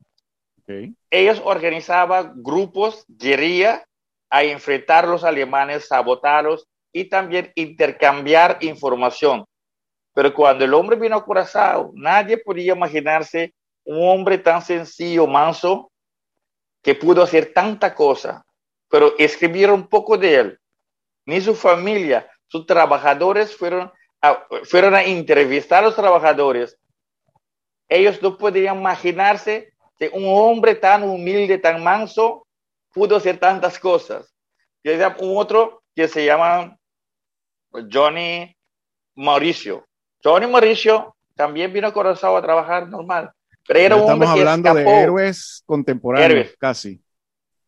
[1.10, 3.84] Ellos organizaban grupos, guerrilla,
[4.30, 9.46] a enfrentar a los alemanes, sabotarlos y también intercambiar información.
[10.14, 15.92] Pero cuando el hombre vino a Curazao, nadie podía imaginarse un hombre tan sencillo, manso,
[16.84, 18.46] que pudo hacer tanta cosa.
[18.90, 20.60] Pero escribieron poco de él.
[21.26, 23.92] Ni su familia, sus trabajadores fueron
[24.64, 26.78] fueron a entrevistar a los trabajadores.
[27.90, 32.46] Ellos no podían imaginarse que un hombre tan humilde, tan manso,
[32.94, 34.34] pudo hacer tantas cosas.
[34.84, 36.78] Y un otro que se llama
[37.92, 38.56] Johnny
[39.16, 39.86] Mauricio.
[40.24, 43.32] Johnny Mauricio también vino a Corazón a trabajar normal.
[43.68, 47.02] Pero era un Estamos hablando de héroes contemporáneos, casi.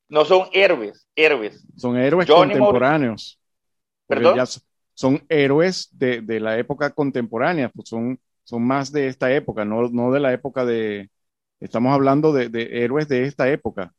[0.08, 1.66] No son héroes, héroes.
[1.76, 3.40] Son héroes contemporáneos.
[4.08, 4.40] ¿Perdón?
[5.00, 9.88] Son héroes de, de, la época contemporánea, pues son, son más de esta época, no,
[9.88, 11.10] no de la época de.
[11.62, 13.94] Estamos habllo de, de héroes de esta época.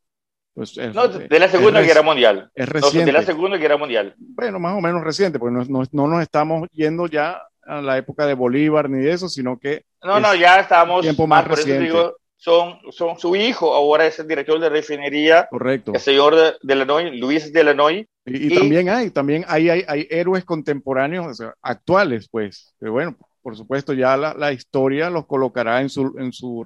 [0.53, 2.51] Pues no, de la Segunda Guerra Mundial.
[2.53, 3.07] Es reciente.
[3.07, 4.13] de la Segunda Guerra Mundial.
[4.15, 7.97] Bueno, más o menos reciente, porque no, no, no, nos estamos yendo ya a la
[7.97, 9.85] época de Bolívar ni de eso, sino que...
[10.03, 11.01] No, no, ya estamos...
[11.01, 11.85] Tiempo más, reciente.
[11.85, 15.47] Digo, son, son su hijo, ahora es el director de refinería.
[15.47, 15.91] Correcto.
[15.93, 22.27] El señor Delanoy, Luis Delanoy, Y, también hay, también hay, hay, hay héroes contemporáneos, actuales,
[22.31, 26.65] pues, que bueno, por supuesto, ya la, la, historia los colocará en su, en su,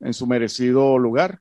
[0.00, 1.38] en su merecido lugar.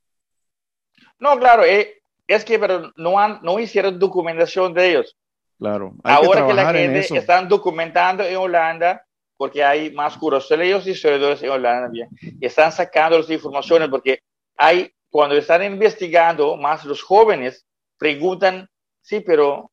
[1.17, 5.17] No, claro, eh, es que pero no, han, no hicieron documentación de ellos.
[5.57, 5.93] Claro.
[6.03, 9.05] Ahora que, la gente están documentando en Holanda,
[9.37, 12.09] porque hay más curiosos y historiadores en Holanda, bien,
[12.39, 14.19] están sacando las informaciones porque
[14.57, 17.65] hay, cuando están investigando, más los jóvenes
[17.97, 18.67] preguntan,
[19.01, 19.71] sí, pero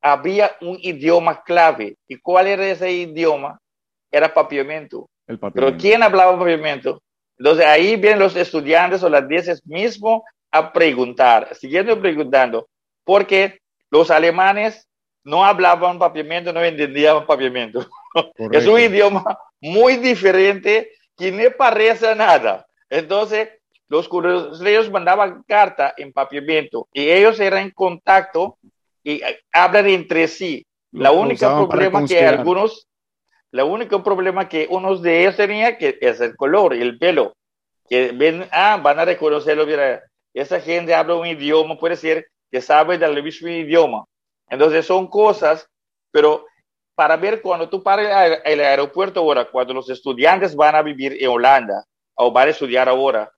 [0.00, 1.96] había un idioma clave.
[2.06, 3.60] ¿Y cuál era ese idioma?
[4.10, 5.08] Era papiamento.
[5.26, 5.76] El papiamento.
[5.76, 7.02] Pero ¿quién hablaba papiamento?
[7.38, 12.68] Entonces ahí vienen los estudiantes o las dieces mismo a preguntar, siguiendo preguntando,
[13.04, 13.60] porque
[13.90, 14.87] los alemanes
[15.24, 17.86] no hablaban papiamento, no entendían papiamento.
[18.52, 22.66] Es un idioma muy diferente que no parece nada.
[22.88, 23.48] Entonces,
[23.88, 28.58] los curiosos mandaban carta en papiamento y ellos eran en contacto
[29.02, 30.66] y hablan entre sí.
[30.92, 32.86] la única problema que algunos,
[33.50, 37.34] la único problema que unos de ellos tenían que es el color y el pelo.
[37.88, 40.02] Que ven, ah, van a reconocerlo, mira,
[40.34, 44.04] esa gente habla un idioma, puede ser que sabe del mismo idioma.
[44.50, 45.68] Entonces son cosas,
[46.10, 46.46] pero
[46.94, 48.10] para ver cuando tú pares
[48.44, 51.84] el aeropuerto ahora, cuando los estudiantes van a vivir en Holanda
[52.14, 53.30] o van a estudiar ahora,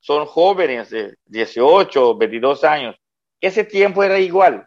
[0.00, 2.96] son jóvenes de 18, 22 años.
[3.40, 4.66] Ese tiempo era igual.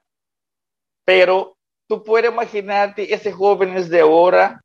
[1.06, 4.62] Pero tú puedes imaginarte ese jóvenes de ahora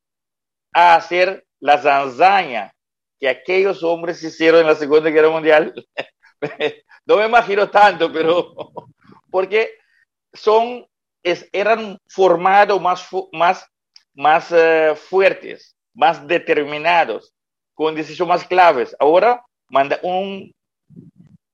[0.72, 2.72] a hacer la zanzaña
[3.18, 5.74] que aquellos hombres hicieron en la Segunda Guerra Mundial.
[7.06, 8.54] no me imagino tanto, pero
[9.30, 9.70] porque
[10.32, 10.86] son,
[11.52, 13.66] eran formados más, más,
[14.14, 17.32] más eh, fuertes, más determinados,
[17.74, 18.96] con decisiones más claves.
[19.00, 20.52] Ahora manda un,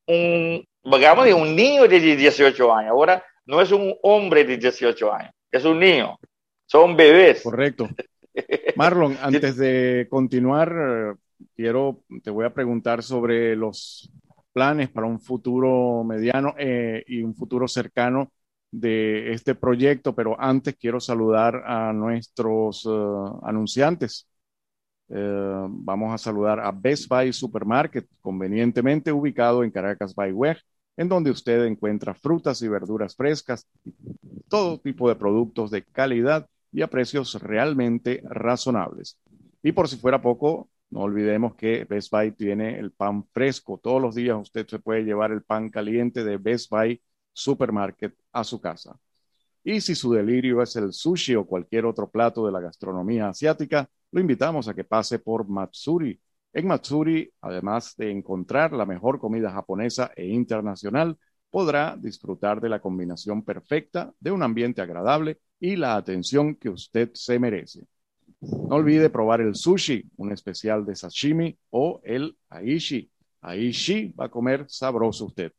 [0.06, 2.90] un, digamos, un niño de 18 años.
[2.90, 6.18] Ahora no es un hombre de 18 años, es un niño.
[6.66, 7.42] Son bebés.
[7.42, 7.88] Correcto.
[8.76, 11.16] Marlon, antes de continuar,
[11.54, 14.10] quiero, te voy a preguntar sobre los
[14.52, 18.30] planes para un futuro mediano eh, y un futuro cercano
[18.72, 24.26] de este proyecto, pero antes quiero saludar a nuestros uh, anunciantes.
[25.08, 30.34] Uh, vamos a saludar a Best Buy Supermarket, convenientemente ubicado en Caracas by
[30.96, 33.68] en donde usted encuentra frutas y verduras frescas,
[34.48, 39.18] todo tipo de productos de calidad y a precios realmente razonables.
[39.62, 43.78] Y por si fuera poco, no olvidemos que Best Buy tiene el pan fresco.
[43.82, 47.00] Todos los días usted se puede llevar el pan caliente de Best Buy
[47.32, 48.98] Supermarket a su casa.
[49.64, 53.88] Y si su delirio es el sushi o cualquier otro plato de la gastronomía asiática,
[54.10, 56.20] lo invitamos a que pase por Matsuri.
[56.52, 61.16] En Matsuri, además de encontrar la mejor comida japonesa e internacional,
[61.50, 67.10] podrá disfrutar de la combinación perfecta de un ambiente agradable y la atención que usted
[67.14, 67.86] se merece.
[68.40, 73.08] No olvide probar el sushi, un especial de sashimi, o el aishi.
[73.40, 75.52] Aishi va a comer sabroso usted.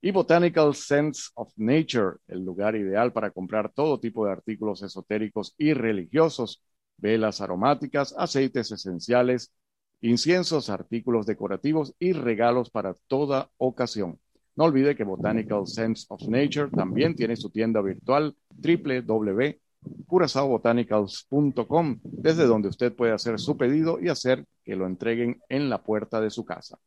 [0.00, 5.54] Y Botanical Sense of Nature, el lugar ideal para comprar todo tipo de artículos esotéricos
[5.58, 6.62] y religiosos,
[6.98, 9.52] velas aromáticas, aceites esenciales,
[10.00, 14.18] inciensos, artículos decorativos y regalos para toda ocasión.
[14.54, 19.60] No olvide que Botanical Sense of Nature también tiene su tienda virtual www
[20.06, 25.82] curazaobotanicals.com, desde donde usted puede hacer su pedido y hacer que lo entreguen en la
[25.82, 26.78] puerta de su casa.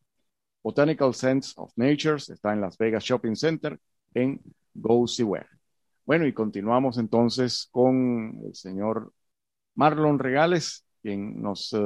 [0.61, 3.79] Botanical Sense of Natures está en Las Vegas Shopping Center
[4.13, 4.41] en
[4.73, 5.05] Go
[6.05, 9.13] Bueno, y continuamos entonces con el señor
[9.75, 11.77] Marlon Regales, quien nos eh,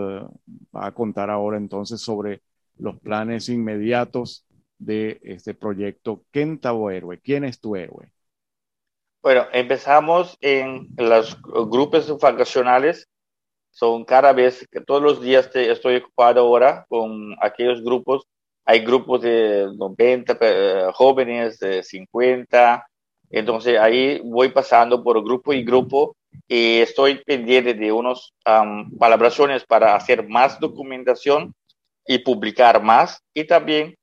[0.75, 2.41] va a contar ahora entonces sobre
[2.77, 4.45] los planes inmediatos
[4.77, 7.19] de este proyecto Kentavo Héroe.
[7.19, 8.11] ¿Quién es tu héroe?
[9.21, 13.07] Bueno, empezamos en los grupos vacacionales.
[13.71, 18.27] Son cada vez todos los días estoy ocupado ahora con aquellos grupos.
[18.65, 22.87] Hay grupos de 90 eh, jóvenes, de 50.
[23.29, 26.15] Entonces ahí voy pasando por grupo y grupo
[26.47, 28.89] y estoy pendiente de unas um,
[29.67, 31.53] para hacer más documentación
[32.05, 33.95] y publicar más y también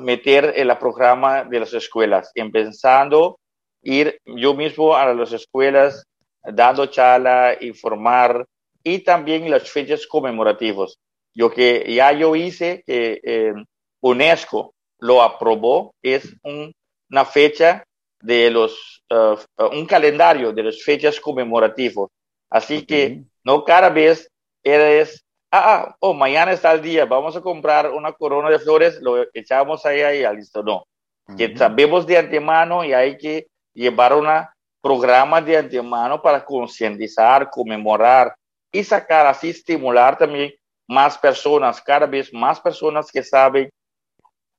[0.00, 3.38] meter en el programa de las escuelas, empezando
[3.82, 6.04] ir yo mismo a las escuelas
[6.44, 8.46] dando charla, informar
[8.82, 10.98] y también las fechas conmemorativas.
[11.34, 13.54] Yo que ya yo hice que eh,
[14.02, 17.84] UNESCO lo aprobó, es una fecha
[18.20, 19.36] de los, uh,
[19.72, 22.08] un calendario de las fechas conmemorativas.
[22.50, 24.30] Así que no cada vez
[24.62, 29.00] eres, ah, ah, oh, mañana está el día, vamos a comprar una corona de flores,
[29.00, 30.62] lo echamos ahí, ahí, listo.
[30.62, 30.84] No,
[31.36, 34.28] que sabemos de antemano y hay que llevar un
[34.80, 38.34] programa de antemano para concientizar, conmemorar
[38.70, 40.52] y sacar así, estimular también
[40.88, 43.70] más personas, cada vez más personas que saben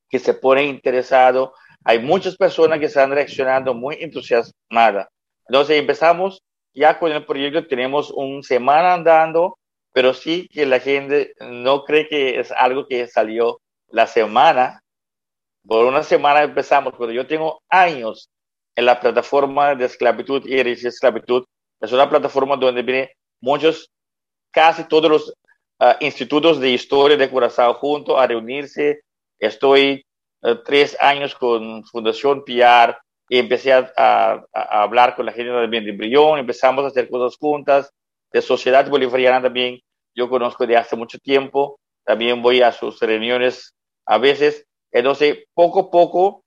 [0.10, 1.52] que se ponen interesados.
[1.84, 5.08] Hay muchas personas que están reaccionando muy entusiasmadas.
[5.48, 6.42] Entonces empezamos
[6.74, 9.58] ya con el proyecto, tenemos un semana andando,
[9.92, 14.82] pero sí que la gente no cree que es algo que salió la semana.
[15.66, 18.30] Por una semana empezamos, pero yo tengo años
[18.76, 21.46] en la plataforma de esclavitud y esclavitud.
[21.80, 23.92] Es una plataforma donde vienen muchos,
[24.52, 25.34] casi todos los
[25.80, 29.02] ah, institutos de historia de Curazao juntos a reunirse.
[29.44, 30.06] Estoy
[30.42, 36.40] eh, tres años con Fundación PR y empecé a, hablar con la gente de Brillón,
[36.40, 37.92] empezamos a hacer cosas juntas,
[38.32, 39.82] de Sociedad Bolivariana también,
[40.16, 43.74] yo conozco de hace mucho tiempo, también voy a sus reuniones
[44.06, 46.44] a veces, entonces poco a poco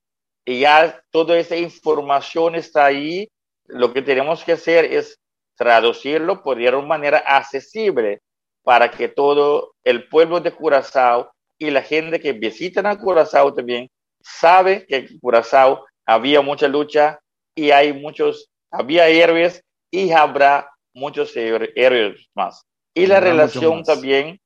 [0.47, 3.27] ya toda esa información está ahí,
[3.67, 5.19] lo que tenemos que hacer es
[5.55, 8.21] traducirlo por de una manera accesible
[8.63, 13.89] para que todo el pueblo de Curazao y la gente que visita a Curazao también
[14.21, 17.19] sabe que en Curazao había mucha lucha
[17.55, 22.63] y hay muchos, había héroes y habrá muchos héroes más.
[22.93, 24.39] Y la relación también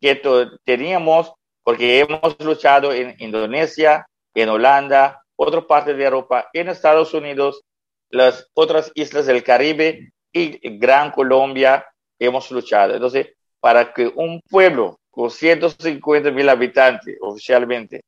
[0.00, 0.20] que
[0.64, 7.62] teníamos, porque hemos luchado en Indonesia, en Holanda, otras partes de Europa, en Estados Unidos,
[8.10, 11.86] las otras islas del Caribe y Gran Colombia
[12.18, 12.94] hemos luchado.
[12.94, 13.28] Entonces,
[13.60, 18.04] para que un pueblo con 150 mil habitantes oficialmente.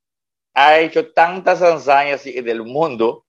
[0.55, 3.24] Ha hecho tantas hazañas del mundo,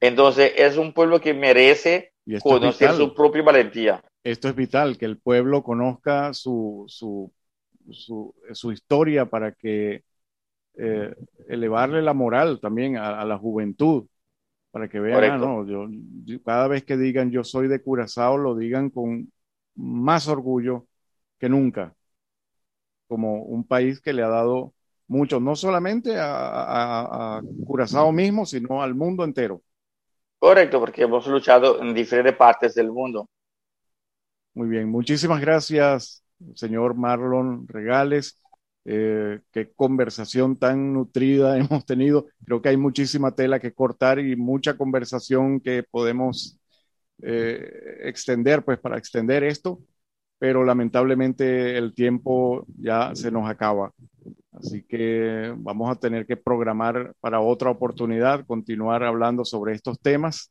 [0.00, 2.12] entonces es un pueblo que merece
[2.42, 4.02] conocer su propia valentía.
[4.24, 7.32] Esto es vital, que el pueblo conozca su, su,
[7.90, 10.04] su, historia para que
[10.74, 11.14] eh,
[11.48, 14.06] elevarle la moral también a, la juventud,
[14.70, 15.88] para que vean, ah, no, yo,
[16.44, 19.30] cada vez que digan yo soy de Curazao, lo digan con
[19.74, 20.86] más orgullo
[21.38, 21.94] que nunca,
[23.12, 24.72] como un país que le ha dado
[25.06, 29.60] mucho, no solamente a, a, Curazao mismo, sino al mundo entero.
[30.38, 33.28] Correcto, porque hemos luchado en diferentes partes del mundo.
[34.54, 38.40] Muy bien, muchísimas gracias, señor Marlon Regales.
[38.86, 42.28] Eh, qué conversación tan nutrida hemos tenido.
[42.46, 46.58] Creo que hay muchísima tela que cortar y mucha conversación que podemos
[47.20, 49.80] eh, extender, pues para extender esto,
[50.42, 53.92] pero lamentablemente el tiempo ya se nos acaba.
[54.50, 60.50] Así que vamos a tener que programar para otra oportunidad, continuar hablando sobre estos temas.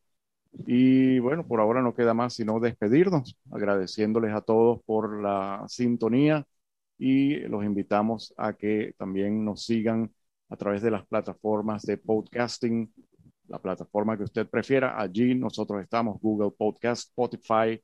[0.66, 6.46] Y bueno, por ahora no queda más sino despedirnos, agradeciéndoles a todos por la sintonía
[6.98, 10.10] y los invitamos a que también nos sigan
[10.48, 12.94] a través de las plataformas de podcasting,
[13.50, 14.98] la plataforma que usted prefiera.
[15.02, 17.78] Allí nosotros estamos, Google Podcast, Spotify,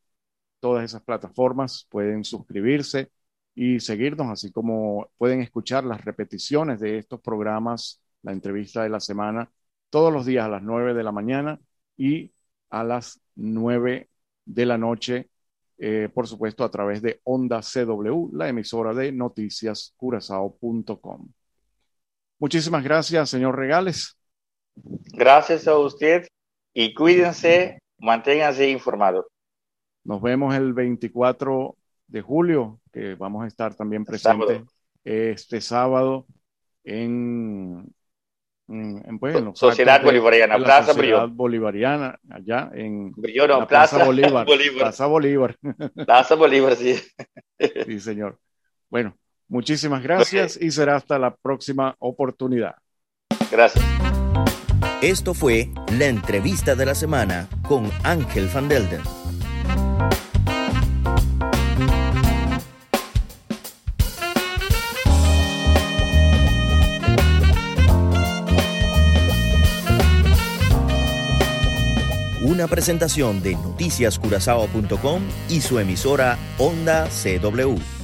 [0.60, 1.88] todas esas plataformas.
[1.90, 3.12] Pueden suscribirse
[3.56, 9.00] y seguirnos, así como pueden escuchar las repeticiones de estos programas, la entrevista de la
[9.00, 9.52] semana,
[9.90, 11.60] todos los días a las 9 de la mañana
[11.98, 12.32] y
[12.70, 14.10] a las 9
[14.46, 15.30] de la noche,
[15.78, 21.28] eh, por supuesto, a través de Onda CW, la emisora de noticiascurazao.com.
[22.40, 24.16] Muchísimas gracias, señor Regales.
[25.14, 26.28] Gracias a usted
[26.74, 29.26] y cuídense, manténganse informados.
[30.08, 31.76] Nos vemos el 24
[32.08, 34.62] de julio, que vamos a estar también presentes
[35.04, 36.26] este sábado
[36.86, 37.94] en,
[38.70, 43.12] en, pues, Sociedad Bolivariana, Plaza Sociedad Bolivariana, allá en
[43.68, 45.58] Plaza, Bolívar, Plaza Bolívar.
[46.06, 46.96] Plaza Bolívar, sí.
[47.86, 48.40] Sí, señor.
[48.90, 49.14] Bueno,
[49.50, 52.76] muchísimas gracias y será hasta la próxima oportunidad.
[53.52, 53.84] Gracias.
[55.02, 59.27] Esto fue la entrevista de la semana con Ángel Van Delden.
[72.58, 77.97] Una presentación de noticiascurazao.com y su emisora Onda CW.